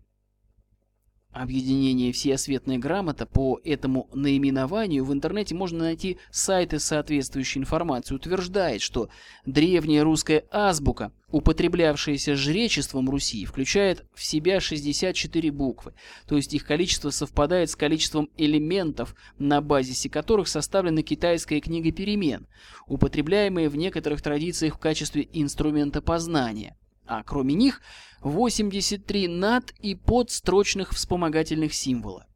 объединение 1.42 2.12
«Всеосветная 2.12 2.78
грамота» 2.78 3.26
по 3.26 3.60
этому 3.64 4.10
наименованию 4.14 5.06
в 5.06 5.14
интернете 5.14 5.56
можно 5.56 5.80
найти 5.80 6.18
сайты 6.32 6.80
с 6.80 6.86
соответствующей 6.86 7.60
информацией, 7.60 8.18
утверждает, 8.18 8.82
что 8.82 9.10
древняя 9.46 10.04
русская 10.04 10.46
азбука, 10.52 11.12
употреблявшаяся 11.30 12.36
жречеством 12.36 13.10
Руси, 13.10 13.46
включает 13.46 14.06
в 14.14 14.24
себя 14.24 14.60
64 14.60 15.52
буквы, 15.52 15.94
то 16.28 16.36
есть 16.36 16.54
их 16.54 16.66
количество 16.66 17.10
совпадает 17.10 17.70
с 17.70 17.76
количеством 17.76 18.30
элементов, 18.38 19.16
на 19.38 19.62
базисе 19.62 20.10
которых 20.10 20.48
составлена 20.48 21.04
китайская 21.04 21.60
книга 21.60 21.92
перемен, 21.92 22.48
употребляемая 22.88 23.70
в 23.70 23.76
некоторых 23.76 24.22
традициях 24.22 24.76
в 24.76 24.80
качестве 24.80 25.28
инструмента 25.34 26.02
познания 26.02 26.77
а 27.08 27.24
кроме 27.24 27.56
них 27.56 27.82
83 28.22 29.28
над- 29.28 29.72
и 29.80 29.96
подстрочных 29.96 30.94
вспомогательных 30.94 31.74
символа. 31.74 32.28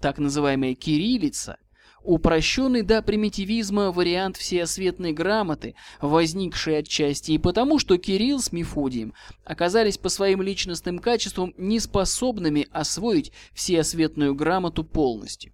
Так 0.00 0.18
называемая 0.18 0.74
кириллица– 0.74 1.58
упрощенный 2.06 2.82
до 2.82 3.02
примитивизма 3.02 3.90
вариант 3.90 4.36
всеосветной 4.36 5.12
грамоты, 5.12 5.74
возникший 6.00 6.78
отчасти 6.78 7.32
и 7.32 7.38
потому, 7.38 7.78
что 7.78 7.98
Кирилл 7.98 8.40
с 8.40 8.52
Мефодием 8.52 9.12
оказались 9.44 9.98
по 9.98 10.08
своим 10.08 10.40
личностным 10.40 11.00
качествам 11.00 11.52
неспособными 11.58 12.68
освоить 12.70 13.32
всеосветную 13.54 14.34
грамоту 14.34 14.84
полностью. 14.84 15.52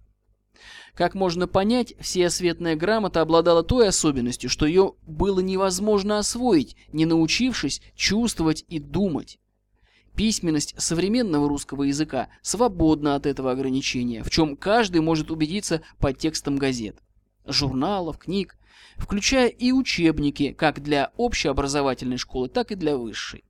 Как 0.95 1.15
можно 1.15 1.47
понять, 1.47 1.95
всеосветная 1.99 2.75
грамота 2.75 3.21
обладала 3.21 3.63
той 3.63 3.87
особенностью, 3.87 4.49
что 4.49 4.67
ее 4.67 4.93
было 5.07 5.39
невозможно 5.39 6.19
освоить, 6.19 6.75
не 6.91 7.05
научившись 7.05 7.81
чувствовать 7.95 8.63
и 8.67 8.77
думать. 8.77 9.39
Письменность 10.15 10.75
современного 10.77 11.49
русского 11.49 11.83
языка 11.83 12.27
свободна 12.43 13.15
от 13.15 13.25
этого 13.25 13.51
ограничения, 13.51 14.21
в 14.21 14.29
чем 14.29 14.55
каждый 14.55 15.01
может 15.01 15.31
убедиться 15.31 15.81
по 15.97 16.13
текстам 16.13 16.57
газет, 16.57 17.01
журналов, 17.47 18.19
книг, 18.19 18.55
включая 18.95 19.47
и 19.47 19.71
учебники 19.71 20.51
как 20.51 20.83
для 20.83 21.11
общеобразовательной 21.17 22.17
школы, 22.17 22.49
так 22.49 22.71
и 22.71 22.75
для 22.75 22.95
высшей. 22.95 23.43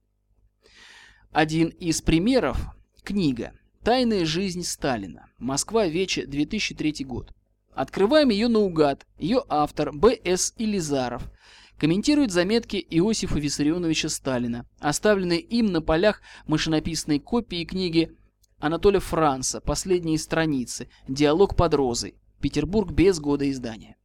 Один 1.33 1.67
из 1.67 2.01
примеров– 2.01 2.57
книга 3.03 3.51
«Тайная 3.83 4.25
жизнь 4.25 4.63
Сталина. 4.63 5.29
Москва. 5.39 5.87
Вече. 5.87 6.25
2003 6.25 7.03
год». 7.03 7.33
Открываем 7.73 8.29
ее 8.29 8.47
наугад. 8.47 9.05
Ее 9.17 9.43
автор 9.49 9.91
Б.С. 9.91 10.53
Илизаров 10.57 11.29
комментирует 11.77 12.31
заметки 12.31 12.77
Иосифа 12.77 13.39
Виссарионовича 13.39 14.07
Сталина, 14.07 14.65
оставленные 14.79 15.41
им 15.41 15.71
на 15.71 15.81
полях 15.81 16.21
машинописной 16.47 17.19
копии 17.19 17.65
книги 17.65 18.15
Анатолия 18.59 18.99
Франца 18.99 19.59
«Последние 19.59 20.17
страницы. 20.17 20.87
Диалог 21.09 21.57
под 21.57 21.73
розой. 21.73 22.15
Петербург 22.39 22.91
без 22.91 23.19
года 23.19 23.49
издания». 23.51 23.97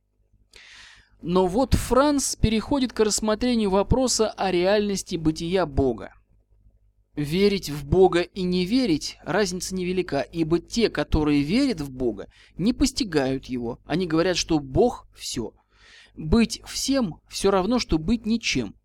Но 1.22 1.46
вот 1.46 1.74
Франц 1.74 2.34
переходит 2.34 2.92
к 2.92 3.00
рассмотрению 3.00 3.70
вопроса 3.70 4.30
о 4.30 4.50
реальности 4.50 5.14
бытия 5.14 5.66
Бога. 5.66 6.14
Верить 7.18 7.68
в 7.68 7.84
Бога 7.84 8.20
и 8.20 8.42
не 8.42 8.64
верить– 8.64 9.18
разница 9.24 9.74
невелика, 9.74 10.20
ибо 10.20 10.60
те, 10.60 10.88
которые 10.88 11.42
верят 11.42 11.80
в 11.80 11.90
Бога, 11.90 12.28
не 12.56 12.72
постигают 12.72 13.46
Его. 13.46 13.80
Они 13.86 14.06
говорят, 14.06 14.36
что 14.36 14.60
Бог– 14.60 15.08
все. 15.16 15.52
Быть 16.14 16.62
всем– 16.64 17.16
все 17.28 17.50
равно, 17.50 17.80
что 17.80 17.98
быть 17.98 18.24
ничем. 18.24 18.76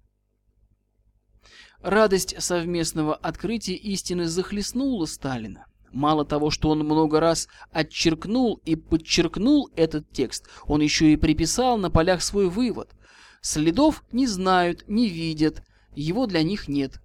Радость 1.83 2.33
совместного 2.41 3.13
открытия 3.13 3.75
истины 3.75 4.25
захлестнула 4.25 5.05
Сталина. 5.05 5.67
Мало 5.91 6.25
того, 6.25 6.49
что 6.49 6.71
он 6.71 6.79
много 6.79 7.19
раз 7.19 7.47
отчеркнул 7.71 8.59
и 8.65 8.75
подчеркнул 8.75 9.69
этот 9.75 10.11
текст, 10.11 10.49
он 10.65 10.81
еще 10.81 11.13
и 11.13 11.17
приписал 11.17 11.77
на 11.77 11.91
полях 11.91 12.23
свой 12.23 12.49
вывод. 12.49 12.95
Следов 13.41 14.03
не 14.11 14.25
знают, 14.25 14.85
не 14.87 15.07
видят, 15.07 15.61
его 15.93 16.25
для 16.25 16.41
них 16.41 16.67
нет. 16.67 16.99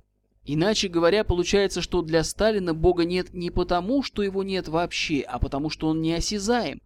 Иначе 0.51 0.89
говоря, 0.89 1.25
получается, 1.25 1.83
что 1.83 2.01
для 2.01 2.25
Сталина 2.25 2.73
Бога 2.73 3.05
нет 3.05 3.35
не 3.35 3.51
потому, 3.51 4.03
что 4.03 4.23
его 4.23 4.43
нет 4.43 4.67
вообще, 4.67 5.21
а 5.21 5.39
потому, 5.39 5.69
что 5.69 5.89
он 5.89 6.01
неосязаем. 6.01 6.81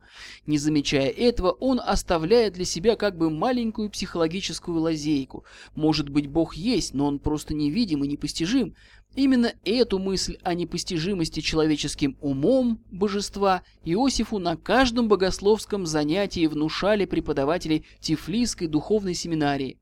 Не 0.46 0.58
замечая 0.58 1.08
этого, 1.08 1.52
он 1.52 1.80
оставляет 1.80 2.54
для 2.54 2.64
себя 2.64 2.96
как 2.96 3.16
бы 3.16 3.30
маленькую 3.30 3.88
психологическую 3.88 4.80
лазейку. 4.80 5.44
Может 5.76 6.08
быть, 6.08 6.26
Бог 6.26 6.54
есть, 6.54 6.92
но 6.92 7.06
он 7.06 7.20
просто 7.20 7.54
невидим 7.54 8.02
и 8.02 8.08
непостижим. 8.08 8.74
Именно 9.14 9.54
эту 9.64 10.00
мысль 10.00 10.38
о 10.42 10.54
непостижимости 10.54 11.38
человеческим 11.38 12.16
умом 12.20 12.80
божества 12.90 13.62
Иосифу 13.84 14.40
на 14.40 14.56
каждом 14.56 15.06
богословском 15.06 15.86
занятии 15.86 16.48
внушали 16.48 17.04
преподаватели 17.04 17.84
Тифлисской 18.00 18.66
духовной 18.66 19.14
семинарии. 19.14 19.78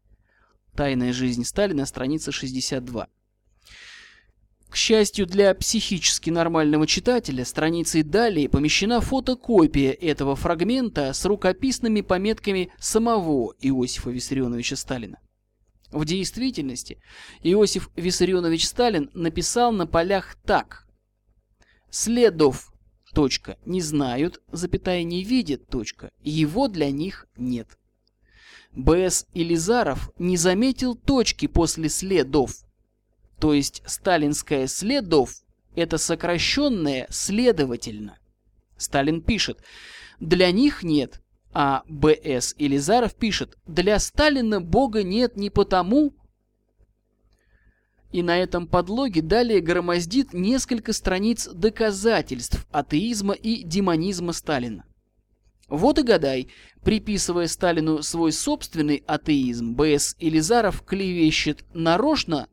Тайная 0.76 1.14
жизнь 1.14 1.44
Сталина, 1.44 1.86
страница 1.86 2.30
62. 2.30 3.08
К 4.70 4.76
счастью 4.76 5.26
для 5.26 5.52
психически 5.52 6.30
нормального 6.30 6.86
читателя, 6.86 7.44
страницей 7.44 8.04
далее 8.04 8.48
помещена 8.48 9.00
фотокопия 9.00 9.90
этого 9.90 10.36
фрагмента 10.36 11.12
с 11.12 11.24
рукописными 11.24 12.02
пометками 12.02 12.72
самого 12.78 13.52
Иосифа 13.60 14.10
Виссарионовича 14.10 14.76
Сталина. 14.76 15.18
В 15.90 16.04
действительности 16.04 17.02
Иосиф 17.42 17.90
Виссарионович 17.96 18.68
Сталин 18.68 19.10
написал 19.12 19.72
на 19.72 19.88
полях 19.88 20.36
так. 20.46 20.86
Следов, 21.90 22.72
точка, 23.12 23.58
не 23.66 23.80
знают, 23.80 24.40
запятая, 24.52 25.02
не 25.02 25.24
видят, 25.24 25.66
точка, 25.66 26.12
его 26.22 26.68
для 26.68 26.92
них 26.92 27.26
нет. 27.36 27.76
Б.С. 28.70 29.26
Илизаров 29.34 30.12
не 30.16 30.36
заметил 30.36 30.94
точки 30.94 31.48
после 31.48 31.88
следов, 31.88 32.52
то 33.40 33.54
есть 33.54 33.82
сталинское 33.86 34.66
«следов»— 34.66 35.32
это 35.74 35.96
сокращенное 35.96 37.06
«следовательно». 37.08 38.18
Сталин 38.76 39.22
пишет 39.22 39.62
«для 40.20 40.50
них 40.52 40.82
нет», 40.82 41.22
а 41.52 41.82
Б.С. 41.88 42.54
Илизаров 42.58 43.14
пишет 43.14 43.56
«для 43.66 43.98
Сталина 43.98 44.60
Бога 44.60 45.02
нет 45.02 45.36
не 45.36 45.48
потому...» 45.48 46.12
И 48.12 48.22
на 48.22 48.36
этом 48.36 48.66
подлоге 48.66 49.22
далее 49.22 49.60
громоздит 49.60 50.34
несколько 50.34 50.92
страниц 50.92 51.46
доказательств 51.46 52.66
атеизма 52.72 53.34
и 53.34 53.62
демонизма 53.62 54.32
Сталина. 54.32 54.84
Вот 55.68 56.00
и 56.00 56.02
гадай, 56.02 56.50
приписывая 56.82 57.46
Сталину 57.46 58.02
свой 58.02 58.32
собственный 58.32 59.04
атеизм, 59.06 59.74
Б.С. 59.74 60.16
Илизаров 60.18 60.82
клевещет 60.82 61.64
нарочно 61.72 62.48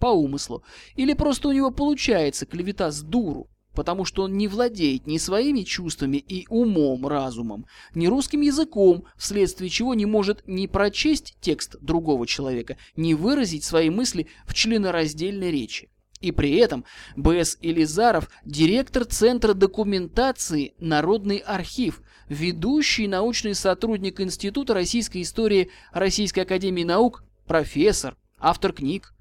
по 0.00 0.06
умыслу, 0.06 0.64
или 0.96 1.12
просто 1.12 1.48
у 1.48 1.52
него 1.52 1.70
получается 1.70 2.46
клевета 2.46 2.90
с 2.90 3.02
дуру, 3.02 3.48
потому 3.74 4.04
что 4.04 4.22
он 4.22 4.36
не 4.36 4.48
владеет 4.48 5.06
ни 5.06 5.18
своими 5.18 5.62
чувствами 5.62 6.16
и 6.16 6.46
умом, 6.48 7.06
разумом, 7.06 7.66
ни 7.94 8.06
русским 8.06 8.40
языком, 8.40 9.04
вследствие 9.16 9.70
чего 9.70 9.94
не 9.94 10.06
может 10.06 10.42
ни 10.46 10.66
прочесть 10.66 11.36
текст 11.40 11.76
другого 11.80 12.26
человека, 12.26 12.76
ни 12.96 13.14
выразить 13.14 13.64
свои 13.64 13.90
мысли 13.90 14.26
в 14.46 14.54
членораздельной 14.54 15.50
речи. 15.50 15.90
И 16.20 16.32
при 16.32 16.56
этом 16.56 16.84
Б.С. 17.16 17.56
Елизаров– 17.62 18.28
директор 18.44 19.06
Центра 19.06 19.54
документации 19.54 20.74
«Народный 20.78 21.38
архив», 21.38 22.02
ведущий 22.28 23.08
научный 23.08 23.54
сотрудник 23.54 24.20
Института 24.20 24.74
российской 24.74 25.22
истории 25.22 25.70
Российской 25.92 26.40
академии 26.40 26.84
наук, 26.84 27.24
профессор, 27.46 28.18
автор 28.38 28.74
книг, 28.74 29.14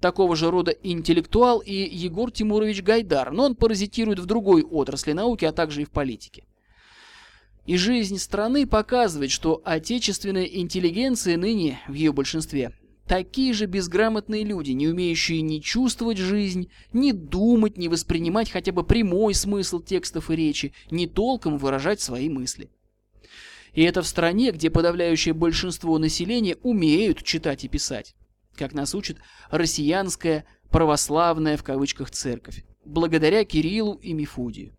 такого 0.00 0.34
же 0.34 0.50
рода 0.50 0.72
интеллектуал 0.82 1.60
и 1.60 1.72
Егор 1.74 2.30
Тимурович 2.30 2.82
Гайдар, 2.82 3.30
но 3.30 3.44
он 3.44 3.54
паразитирует 3.54 4.18
в 4.18 4.26
другой 4.26 4.62
отрасли 4.62 5.12
науки, 5.12 5.44
а 5.44 5.52
также 5.52 5.82
и 5.82 5.84
в 5.84 5.90
политике. 5.90 6.44
И 7.66 7.76
жизнь 7.76 8.18
страны 8.18 8.66
показывает, 8.66 9.30
что 9.30 9.60
отечественная 9.64 10.44
интеллигенция 10.44 11.36
ныне, 11.36 11.80
в 11.86 11.92
ее 11.92 12.12
большинстве, 12.12 12.72
такие 13.06 13.52
же 13.52 13.66
безграмотные 13.66 14.44
люди, 14.44 14.72
не 14.72 14.88
умеющие 14.88 15.42
ни 15.42 15.58
чувствовать 15.58 16.18
жизнь, 16.18 16.70
ни 16.92 17.12
думать, 17.12 17.76
ни 17.76 17.88
воспринимать 17.88 18.50
хотя 18.50 18.72
бы 18.72 18.82
прямой 18.82 19.34
смысл 19.34 19.80
текстов 19.80 20.30
и 20.30 20.36
речи, 20.36 20.72
ни 20.90 21.06
толком 21.06 21.58
выражать 21.58 22.00
свои 22.00 22.28
мысли. 22.28 22.70
И 23.74 23.82
это 23.82 24.02
в 24.02 24.06
стране, 24.06 24.50
где 24.50 24.68
подавляющее 24.70 25.34
большинство 25.34 25.98
населения 25.98 26.56
умеют 26.62 27.22
читать 27.22 27.64
и 27.64 27.68
писать 27.68 28.16
как 28.60 28.74
нас 28.74 28.94
учит 28.94 29.16
россиянская 29.50 30.44
православная 30.70 31.56
в 31.56 31.64
кавычках 31.64 32.10
церковь, 32.10 32.62
благодаря 32.84 33.44
Кириллу 33.44 33.94
и 33.94 34.12
Мефодию. 34.12 34.76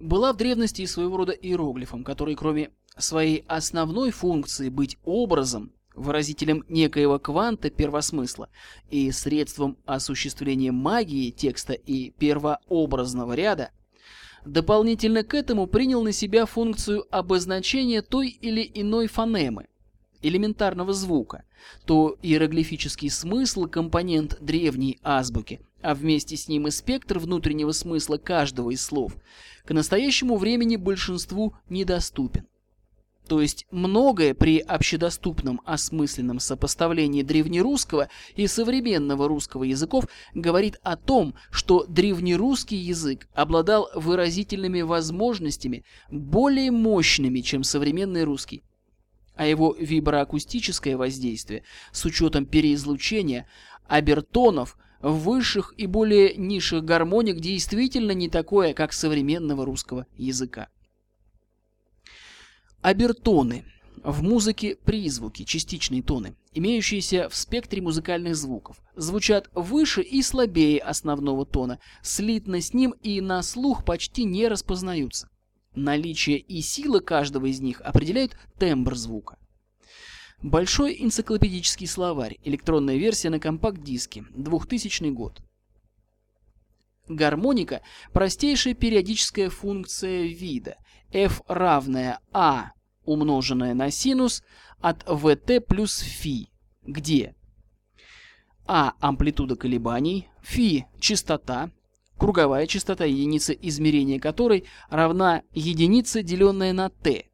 Была 0.00 0.32
в 0.32 0.38
древности 0.38 0.80
и 0.82 0.86
своего 0.86 1.18
рода 1.18 1.32
иероглифом, 1.32 2.02
который 2.02 2.34
кроме 2.34 2.70
своей 2.96 3.44
основной 3.46 4.10
функции 4.10 4.70
быть 4.70 4.96
образом, 5.04 5.72
выразителем 5.94 6.64
некоего 6.68 7.18
кванта 7.18 7.68
первосмысла 7.68 8.48
и 8.90 9.12
средством 9.12 9.76
осуществления 9.84 10.72
магии 10.72 11.30
текста 11.30 11.74
и 11.74 12.10
первообразного 12.10 13.34
ряда, 13.34 13.70
дополнительно 14.46 15.24
к 15.24 15.34
этому 15.34 15.66
принял 15.66 16.02
на 16.02 16.12
себя 16.12 16.46
функцию 16.46 17.04
обозначения 17.14 18.00
той 18.00 18.30
или 18.30 18.68
иной 18.74 19.08
фонемы, 19.08 19.68
элементарного 20.24 20.92
звука, 20.92 21.44
то 21.84 22.16
иероглифический 22.22 23.10
смысл– 23.10 23.66
компонент 23.70 24.38
древней 24.40 24.98
азбуки, 25.02 25.60
а 25.82 25.94
вместе 25.94 26.36
с 26.36 26.48
ним 26.48 26.66
и 26.66 26.70
спектр 26.70 27.18
внутреннего 27.18 27.72
смысла 27.72 28.16
каждого 28.16 28.70
из 28.70 28.82
слов, 28.84 29.16
к 29.64 29.72
настоящему 29.72 30.36
времени 30.36 30.76
большинству 30.76 31.54
недоступен. 31.68 32.46
То 33.28 33.40
есть 33.40 33.66
многое 33.70 34.34
при 34.34 34.58
общедоступном 34.58 35.62
осмысленном 35.64 36.40
сопоставлении 36.40 37.22
древнерусского 37.22 38.08
и 38.36 38.46
современного 38.46 39.28
русского 39.28 39.64
языков 39.64 40.04
говорит 40.34 40.78
о 40.82 40.96
том, 40.96 41.34
что 41.50 41.86
древнерусский 41.88 42.76
язык 42.76 43.26
обладал 43.34 43.88
выразительными 43.94 44.82
возможностями 44.82 45.84
более 46.10 46.70
мощными, 46.70 47.40
чем 47.40 47.64
современный 47.64 48.24
русский. 48.24 48.62
А 49.34 49.46
его 49.46 49.74
виброакустическое 49.78 50.96
воздействие 50.96 51.64
с 51.92 52.04
учетом 52.04 52.46
переизлучения 52.46 53.46
обертонов 53.88 54.78
высших 55.00 55.74
и 55.76 55.86
более 55.86 56.34
низших 56.36 56.84
гармоник 56.84 57.40
действительно 57.40 58.12
не 58.12 58.28
такое, 58.28 58.74
как 58.74 58.92
современного 58.92 59.64
русского 59.64 60.06
языка. 60.16 60.68
Обертоны. 62.80 63.64
В 64.02 64.22
музыке 64.22 64.76
призвуки, 64.76 65.44
частичные 65.44 66.02
тоны, 66.02 66.36
имеющиеся 66.52 67.30
в 67.30 67.34
спектре 67.34 67.80
музыкальных 67.80 68.36
звуков, 68.36 68.76
звучат 68.96 69.48
выше 69.54 70.02
и 70.02 70.20
слабее 70.20 70.78
основного 70.80 71.46
тона, 71.46 71.78
слитно 72.02 72.60
с 72.60 72.74
ним 72.74 72.94
и 73.02 73.22
на 73.22 73.42
слух 73.42 73.82
почти 73.82 74.24
не 74.24 74.46
распознаются. 74.46 75.30
Наличие 75.74 76.38
и 76.38 76.60
сила 76.60 77.00
каждого 77.00 77.46
из 77.46 77.60
них 77.60 77.80
определяют 77.80 78.36
тембр 78.58 78.94
звука. 78.94 79.38
Большой 80.42 81.02
энциклопедический 81.02 81.86
словарь, 81.86 82.38
электронная 82.44 82.96
версия 82.96 83.30
на 83.30 83.40
компакт-диске, 83.40 84.24
2000 84.34 85.10
год. 85.10 85.40
Гармоника– 87.08 87.82
простейшая 88.12 88.74
периодическая 88.74 89.50
функция 89.50 90.26
вида, 90.26 90.76
f 91.12 91.42
равная 91.48 92.20
a 92.32 92.72
умноженное 93.04 93.74
на 93.74 93.90
синус 93.90 94.42
от 94.80 95.02
vt 95.04 95.60
плюс 95.60 96.00
φ, 96.00 96.48
где 96.82 97.34
а– 98.66 98.94
амплитуда 99.00 99.56
колебаний, 99.56 100.28
φ– 100.40 100.86
частота, 101.00 101.70
круговая 102.24 102.66
частота, 102.66 103.04
единица 103.04 103.52
измерения 103.52 104.18
которой 104.18 104.64
равна 104.88 105.42
единице, 105.52 106.22
деленная 106.22 106.72
на 106.72 106.88
t. 106.88 107.26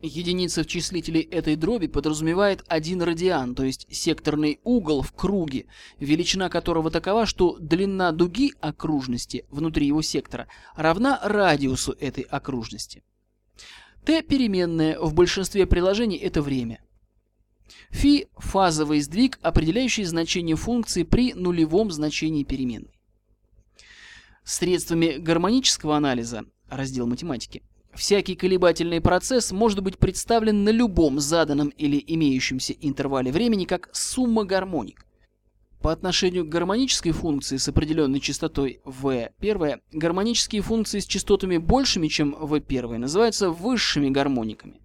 Единица 0.00 0.62
в 0.62 0.68
числителе 0.68 1.20
этой 1.20 1.56
дроби 1.56 1.88
подразумевает 1.88 2.62
один 2.68 3.02
радиан, 3.02 3.56
то 3.56 3.64
есть 3.64 3.88
секторный 3.90 4.60
угол 4.62 5.02
в 5.02 5.10
круге, 5.10 5.66
величина 5.98 6.48
которого 6.48 6.92
такова, 6.92 7.26
что 7.26 7.56
длина 7.58 8.12
дуги 8.12 8.52
окружности 8.60 9.44
внутри 9.50 9.88
его 9.88 10.00
сектора 10.00 10.46
равна 10.76 11.18
радиусу 11.24 11.96
этой 11.98 12.22
окружности. 12.22 13.02
Т 14.04 14.22
переменная, 14.22 14.96
в 15.00 15.12
большинстве 15.12 15.66
приложений 15.66 16.18
это 16.18 16.40
время. 16.40 16.84
Фи– 17.90 18.28
фазовый 18.36 19.00
сдвиг, 19.00 19.40
определяющий 19.42 20.04
значение 20.04 20.54
функции 20.54 21.02
при 21.02 21.34
нулевом 21.34 21.90
значении 21.90 22.44
переменной. 22.44 22.95
Средствами 24.46 25.16
гармонического 25.18 25.96
анализа, 25.96 26.44
раздел 26.70 27.08
математики, 27.08 27.64
всякий 27.92 28.36
колебательный 28.36 29.00
процесс 29.00 29.50
может 29.50 29.82
быть 29.82 29.98
представлен 29.98 30.62
на 30.62 30.68
любом 30.68 31.18
заданном 31.18 31.70
или 31.70 32.00
имеющемся 32.06 32.72
интервале 32.74 33.32
времени 33.32 33.64
как 33.64 33.90
сумма 33.92 34.44
гармоник. 34.44 35.04
По 35.82 35.90
отношению 35.90 36.44
к 36.44 36.48
гармонической 36.48 37.10
функции 37.10 37.56
с 37.56 37.68
определенной 37.68 38.20
частотой 38.20 38.80
v1, 38.84 39.80
гармонические 39.92 40.62
функции 40.62 41.00
с 41.00 41.06
частотами 41.06 41.58
большими, 41.58 42.06
чем 42.06 42.32
v1, 42.32 42.98
называются 42.98 43.50
высшими 43.50 44.10
гармониками, 44.10 44.80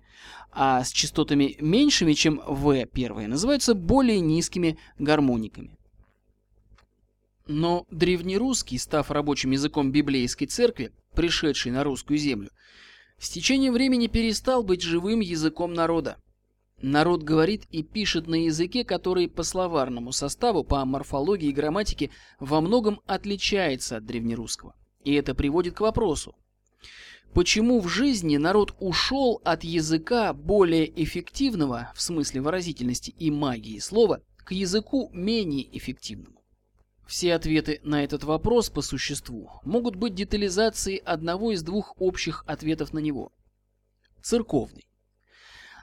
а 0.51 0.83
с 0.83 0.89
частотами 0.89 1.55
меньшими, 1.59 2.13
чем 2.13 2.41
v1, 2.47 3.27
называются 3.27 3.75
более 3.75 4.21
низкими 4.21 4.79
гармониками. 4.97 5.77
Но 7.53 7.85
древнерусский, 7.91 8.79
став 8.79 9.11
рабочим 9.11 9.51
языком 9.51 9.91
библейской 9.91 10.45
церкви, 10.45 10.93
пришедшей 11.13 11.73
на 11.73 11.83
русскую 11.83 12.17
землю, 12.17 12.49
с 13.19 13.29
течением 13.29 13.73
времени 13.73 14.07
перестал 14.07 14.63
быть 14.63 14.81
живым 14.81 15.19
языком 15.19 15.73
народа. 15.73 16.15
Народ 16.81 17.23
говорит 17.23 17.65
и 17.69 17.83
пишет 17.83 18.27
на 18.27 18.45
языке, 18.45 18.85
который 18.85 19.27
по 19.27 19.43
словарному 19.43 20.13
составу, 20.13 20.63
по 20.63 20.85
морфологии 20.85 21.49
и 21.49 21.51
грамматике 21.51 22.09
во 22.39 22.61
многом 22.61 23.01
отличается 23.05 23.97
от 23.97 24.05
древнерусского. 24.05 24.73
И 25.03 25.13
это 25.13 25.35
приводит 25.35 25.75
к 25.75 25.81
вопросу. 25.81 26.33
Почему 27.33 27.81
в 27.81 27.89
жизни 27.89 28.37
народ 28.37 28.73
ушел 28.79 29.41
от 29.43 29.65
языка 29.65 30.31
более 30.31 30.89
эффективного, 31.03 31.91
в 31.95 32.01
смысле 32.01 32.39
выразительности 32.39 33.11
и 33.11 33.29
магии 33.29 33.79
слова, 33.79 34.21
к 34.37 34.53
языку 34.53 35.09
менее 35.11 35.67
эффективному? 35.77 36.40
Все 37.11 37.33
ответы 37.33 37.81
на 37.83 38.05
этот 38.05 38.23
вопрос 38.23 38.69
по 38.69 38.81
существу 38.81 39.51
могут 39.65 39.97
быть 39.97 40.15
детализацией 40.15 40.99
одного 40.99 41.51
из 41.51 41.61
двух 41.61 41.93
общих 41.99 42.45
ответов 42.47 42.93
на 42.93 42.99
него. 42.99 43.33
Церковный. 44.23 44.87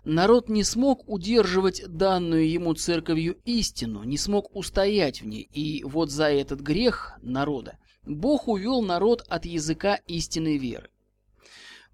Народ 0.04 0.48
не 0.48 0.64
смог 0.64 1.06
удерживать 1.06 1.86
данную 1.86 2.48
ему 2.48 2.72
церковью 2.72 3.36
истину, 3.44 4.04
не 4.04 4.16
смог 4.16 4.56
устоять 4.56 5.20
в 5.20 5.26
ней, 5.26 5.42
и 5.42 5.84
вот 5.84 6.10
за 6.10 6.30
этот 6.30 6.60
грех 6.60 7.18
народа 7.20 7.76
Бог 8.06 8.48
увел 8.48 8.80
народ 8.80 9.22
от 9.28 9.44
языка 9.44 9.96
истинной 10.06 10.56
веры. 10.56 10.88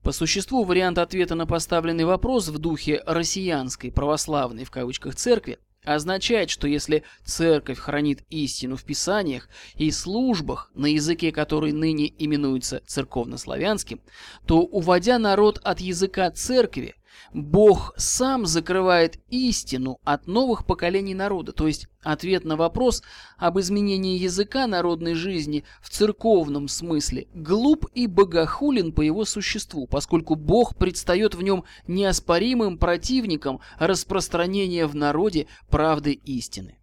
По 0.05 0.13
существу 0.13 0.63
вариант 0.63 0.99
ответа 0.99 1.35
на 1.35 1.45
поставленный 1.45 2.05
вопрос 2.05 2.47
в 2.47 2.59
духе 2.59 3.03
«россиянской 3.05 3.91
православной» 3.91 4.63
в 4.63 4.71
кавычках 4.71 5.17
церкви 5.17 5.59
означает, 5.85 6.51
что 6.51 6.67
если 6.67 7.05
церковь 7.25 7.79
хранит 7.79 8.25
истину 8.31 8.77
в 8.77 8.85
писаниях 8.85 9.49
и 9.77 9.91
службах 9.91 10.71
на 10.75 10.87
языке, 10.87 11.33
который 11.33 11.73
ныне 11.73 12.13
именуется 12.19 12.83
церковнославянским, 12.87 14.01
то, 14.47 14.61
уводя 14.61 15.19
народ 15.19 15.61
от 15.63 15.81
языка 15.81 16.31
церкви, 16.31 16.95
Бог 17.33 17.95
сам 17.97 18.47
закрывает 18.47 19.19
истину 19.29 19.99
от 20.05 20.27
новых 20.27 20.67
поколений 20.67 21.15
народа, 21.15 21.53
то 21.53 21.67
есть 21.67 21.89
ответ 22.03 22.45
на 22.45 22.57
вопрос 22.57 23.03
об 23.39 23.59
изменении 23.59 24.19
языка 24.19 24.67
народной 24.67 25.15
жизни 25.15 25.65
в 25.83 25.91
церковном 25.91 26.69
смысле 26.69 27.27
глуп 27.35 27.87
и 27.95 28.07
богохулен 28.07 28.93
по 28.93 29.01
его 29.01 29.25
существу, 29.25 29.87
поскольку 29.87 30.37
Бог 30.37 30.77
предстает 30.77 31.35
в 31.35 31.43
нем 31.43 31.65
неоспоримым 31.89 32.79
противником 32.79 33.61
распространения 33.79 34.87
в 34.87 34.95
народе 34.95 35.47
правды 35.69 36.13
истины. 36.13 36.79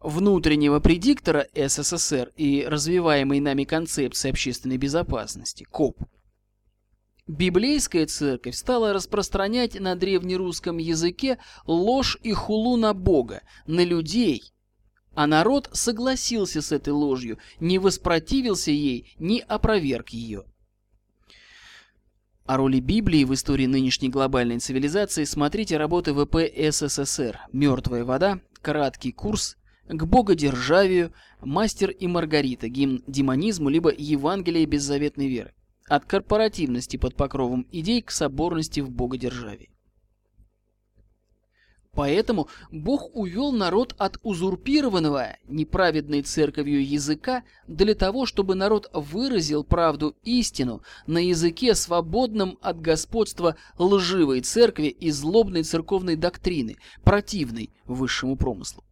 Внутреннего 0.00 0.78
предиктора 0.78 1.48
СССР 1.54 2.30
и 2.36 2.64
развиваемой 2.64 3.40
нами 3.40 3.64
концепции 3.64 4.30
общественной 4.30 4.76
безопасности, 4.76 5.64
КОП, 5.64 5.98
Библейская 7.28 8.06
церковь 8.06 8.56
стала 8.56 8.94
распространять 8.94 9.78
на 9.78 9.94
древнерусском 9.96 10.78
языке 10.78 11.38
ложь 11.66 12.16
и 12.22 12.32
хулу 12.32 12.78
на 12.78 12.94
Бога, 12.94 13.42
на 13.66 13.84
людей, 13.84 14.54
а 15.14 15.26
народ 15.26 15.68
согласился 15.74 16.62
с 16.62 16.72
этой 16.72 16.94
ложью, 16.94 17.36
не 17.60 17.78
воспротивился 17.78 18.70
ей, 18.70 19.14
не 19.18 19.40
опроверг 19.40 20.08
ее. 20.08 20.44
О 22.46 22.56
роли 22.56 22.80
Библии 22.80 23.24
в 23.24 23.34
истории 23.34 23.66
нынешней 23.66 24.08
глобальной 24.08 24.58
цивилизации 24.58 25.24
смотрите 25.24 25.76
работы 25.76 26.14
ВП 26.14 26.36
СССР 26.56 27.40
«Мертвая 27.52 28.06
вода», 28.06 28.40
«Краткий 28.62 29.12
курс», 29.12 29.58
«К 29.86 30.02
богодержавию», 30.06 31.12
«Мастер 31.42 31.90
и 31.90 32.06
Маргарита», 32.06 32.68
«Гимн 32.70 33.04
демонизму» 33.06 33.68
либо 33.68 33.92
«Евангелие 33.94 34.64
беззаветной 34.64 35.28
веры». 35.28 35.52
От 35.88 36.04
корпоративности 36.04 36.96
под 36.96 37.14
покровом 37.14 37.66
идей 37.72 38.02
к 38.02 38.10
соборности 38.10 38.80
в 38.80 38.90
богодержавии. 38.90 39.70
Поэтому 41.98 42.48
Бог 42.70 43.10
увел 43.16 43.50
народ 43.50 43.94
от 43.98 44.18
узурпированного 44.22 45.36
неправедной 45.48 46.22
церковью 46.22 46.86
языка 46.86 47.42
для 47.66 47.96
того, 47.96 48.24
чтобы 48.24 48.54
народ 48.54 48.88
выразил 48.92 49.64
правду 49.64 50.14
истину 50.22 50.82
на 51.08 51.18
языке, 51.18 51.74
свободном 51.74 52.56
от 52.62 52.80
господства 52.80 53.56
лживой 53.78 54.42
церкви 54.42 54.86
и 54.86 55.10
злобной 55.10 55.64
церковной 55.64 56.14
доктрины, 56.14 56.76
противной 57.02 57.70
высшему 57.84 58.36
промыслу. 58.36 58.84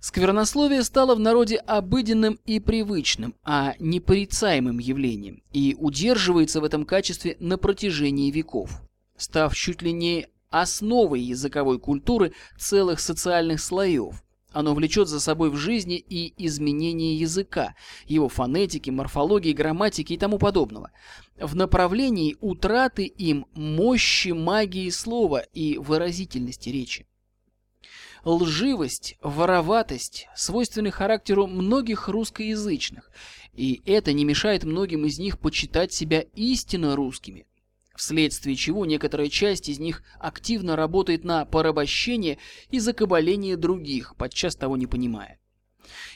Сквернословие 0.00 0.82
стало 0.82 1.14
в 1.14 1.20
народе 1.20 1.56
обыденным 1.56 2.38
и 2.44 2.60
привычным, 2.60 3.34
а 3.42 3.74
не 3.78 4.00
порицаемым 4.00 4.78
явлением, 4.78 5.42
и 5.52 5.74
удерживается 5.78 6.60
в 6.60 6.64
этом 6.64 6.84
качестве 6.84 7.36
на 7.40 7.58
протяжении 7.58 8.30
веков, 8.30 8.82
став 9.16 9.54
чуть 9.54 9.82
ли 9.82 9.92
не 9.92 10.28
основой 10.50 11.20
языковой 11.20 11.78
культуры 11.78 12.32
целых 12.58 13.00
социальных 13.00 13.60
слоев. 13.60 14.22
Оно 14.52 14.74
влечет 14.74 15.08
за 15.08 15.20
собой 15.20 15.50
в 15.50 15.56
жизни 15.56 15.96
и 15.96 16.32
изменение 16.46 17.18
языка, 17.18 17.74
его 18.06 18.28
фонетики, 18.28 18.88
морфологии, 18.88 19.52
грамматики 19.52 20.14
и 20.14 20.18
тому 20.18 20.38
подобного, 20.38 20.92
в 21.38 21.54
направлении 21.56 22.36
утраты 22.40 23.04
им 23.04 23.46
мощи 23.52 24.30
магии 24.30 24.88
слова 24.88 25.40
и 25.52 25.76
выразительности 25.76 26.70
речи. 26.70 27.06
Лживость, 28.26 29.16
вороватость 29.22 30.26
свойственны 30.34 30.90
характеру 30.90 31.46
многих 31.46 32.08
русскоязычных, 32.08 33.12
и 33.54 33.82
это 33.86 34.12
не 34.12 34.24
мешает 34.24 34.64
многим 34.64 35.06
из 35.06 35.20
них 35.20 35.38
почитать 35.38 35.92
себя 35.92 36.24
истинно 36.34 36.96
русскими, 36.96 37.46
вследствие 37.94 38.56
чего 38.56 38.84
некоторая 38.84 39.28
часть 39.28 39.68
из 39.68 39.78
них 39.78 40.02
активно 40.18 40.74
работает 40.74 41.22
на 41.22 41.44
порабощение 41.44 42.38
и 42.68 42.80
закабаление 42.80 43.56
других, 43.56 44.16
подчас 44.16 44.56
того 44.56 44.76
не 44.76 44.88
понимая. 44.88 45.38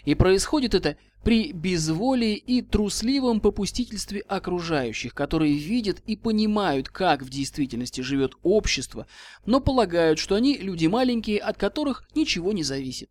И 0.04 0.14
происходит 0.14 0.74
это 0.74 0.96
при 1.22 1.52
безволии 1.52 2.34
и 2.34 2.62
трусливом 2.62 3.40
попустительстве 3.40 4.20
окружающих, 4.20 5.14
которые 5.14 5.56
видят 5.56 6.00
и 6.06 6.16
понимают, 6.16 6.88
как 6.88 7.22
в 7.22 7.28
действительности 7.28 8.00
живет 8.00 8.32
общество, 8.42 9.06
но 9.44 9.60
полагают, 9.60 10.18
что 10.18 10.34
они 10.34 10.56
люди 10.56 10.86
маленькие, 10.86 11.38
от 11.38 11.58
которых 11.58 12.08
ничего 12.14 12.52
не 12.52 12.62
зависит. 12.62 13.10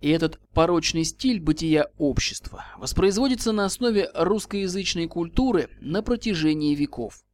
И 0.00 0.10
этот 0.10 0.38
порочный 0.52 1.04
стиль 1.04 1.40
бытия 1.40 1.88
общества 1.98 2.64
воспроизводится 2.78 3.50
на 3.52 3.64
основе 3.64 4.08
русскоязычной 4.14 5.08
культуры 5.08 5.70
на 5.80 6.02
протяжении 6.02 6.74
веков. 6.74 7.24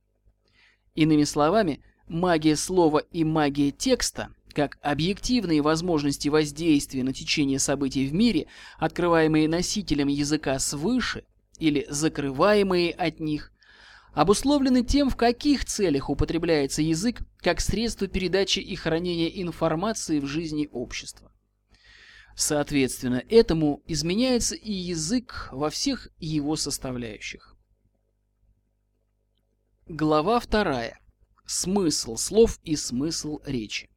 Иными 0.95 1.25
словами, 1.25 1.83
магия 2.09 2.57
слова 2.57 2.99
и 2.99 3.23
магия 3.23 3.71
текста, 3.71 4.29
как 4.55 4.79
объективные 4.81 5.61
возможности 5.61 6.29
воздействия 6.29 7.03
на 7.03 7.13
течение 7.13 7.59
событий 7.59 8.07
в 8.07 8.15
мире, 8.15 8.47
открываемые 8.79 9.49
носителем 9.49 10.09
языка 10.09 10.59
свыше 10.59 11.25
или 11.59 11.87
закрываемые 11.91 12.93
от 12.93 13.21
них, 13.21 13.53
обусловлены 14.15 14.85
тем, 14.85 15.11
в 15.11 15.17
каких 15.17 15.65
целях 15.65 16.09
употребляется 16.09 16.81
язык 16.81 17.21
как 17.39 17.61
средство 17.61 18.07
передачи 18.07 18.61
и 18.61 18.75
хранения 18.77 19.29
информации 19.29 20.21
в 20.21 20.27
жизни 20.27 20.69
общества. 20.73 21.31
Соответственно, 22.37 23.23
этому 23.29 23.83
изменяется 23.87 24.55
и 24.57 24.73
язык 24.73 25.49
во 25.53 25.71
всех 25.71 26.09
его 26.19 26.57
составляющих. 26.57 27.57
Глава 29.87 30.41
вторая. 30.41 30.99
Смысл 31.47 32.17
слов 32.17 32.59
и 32.65 32.75
смысл 32.75 33.41
речи. 33.45 33.89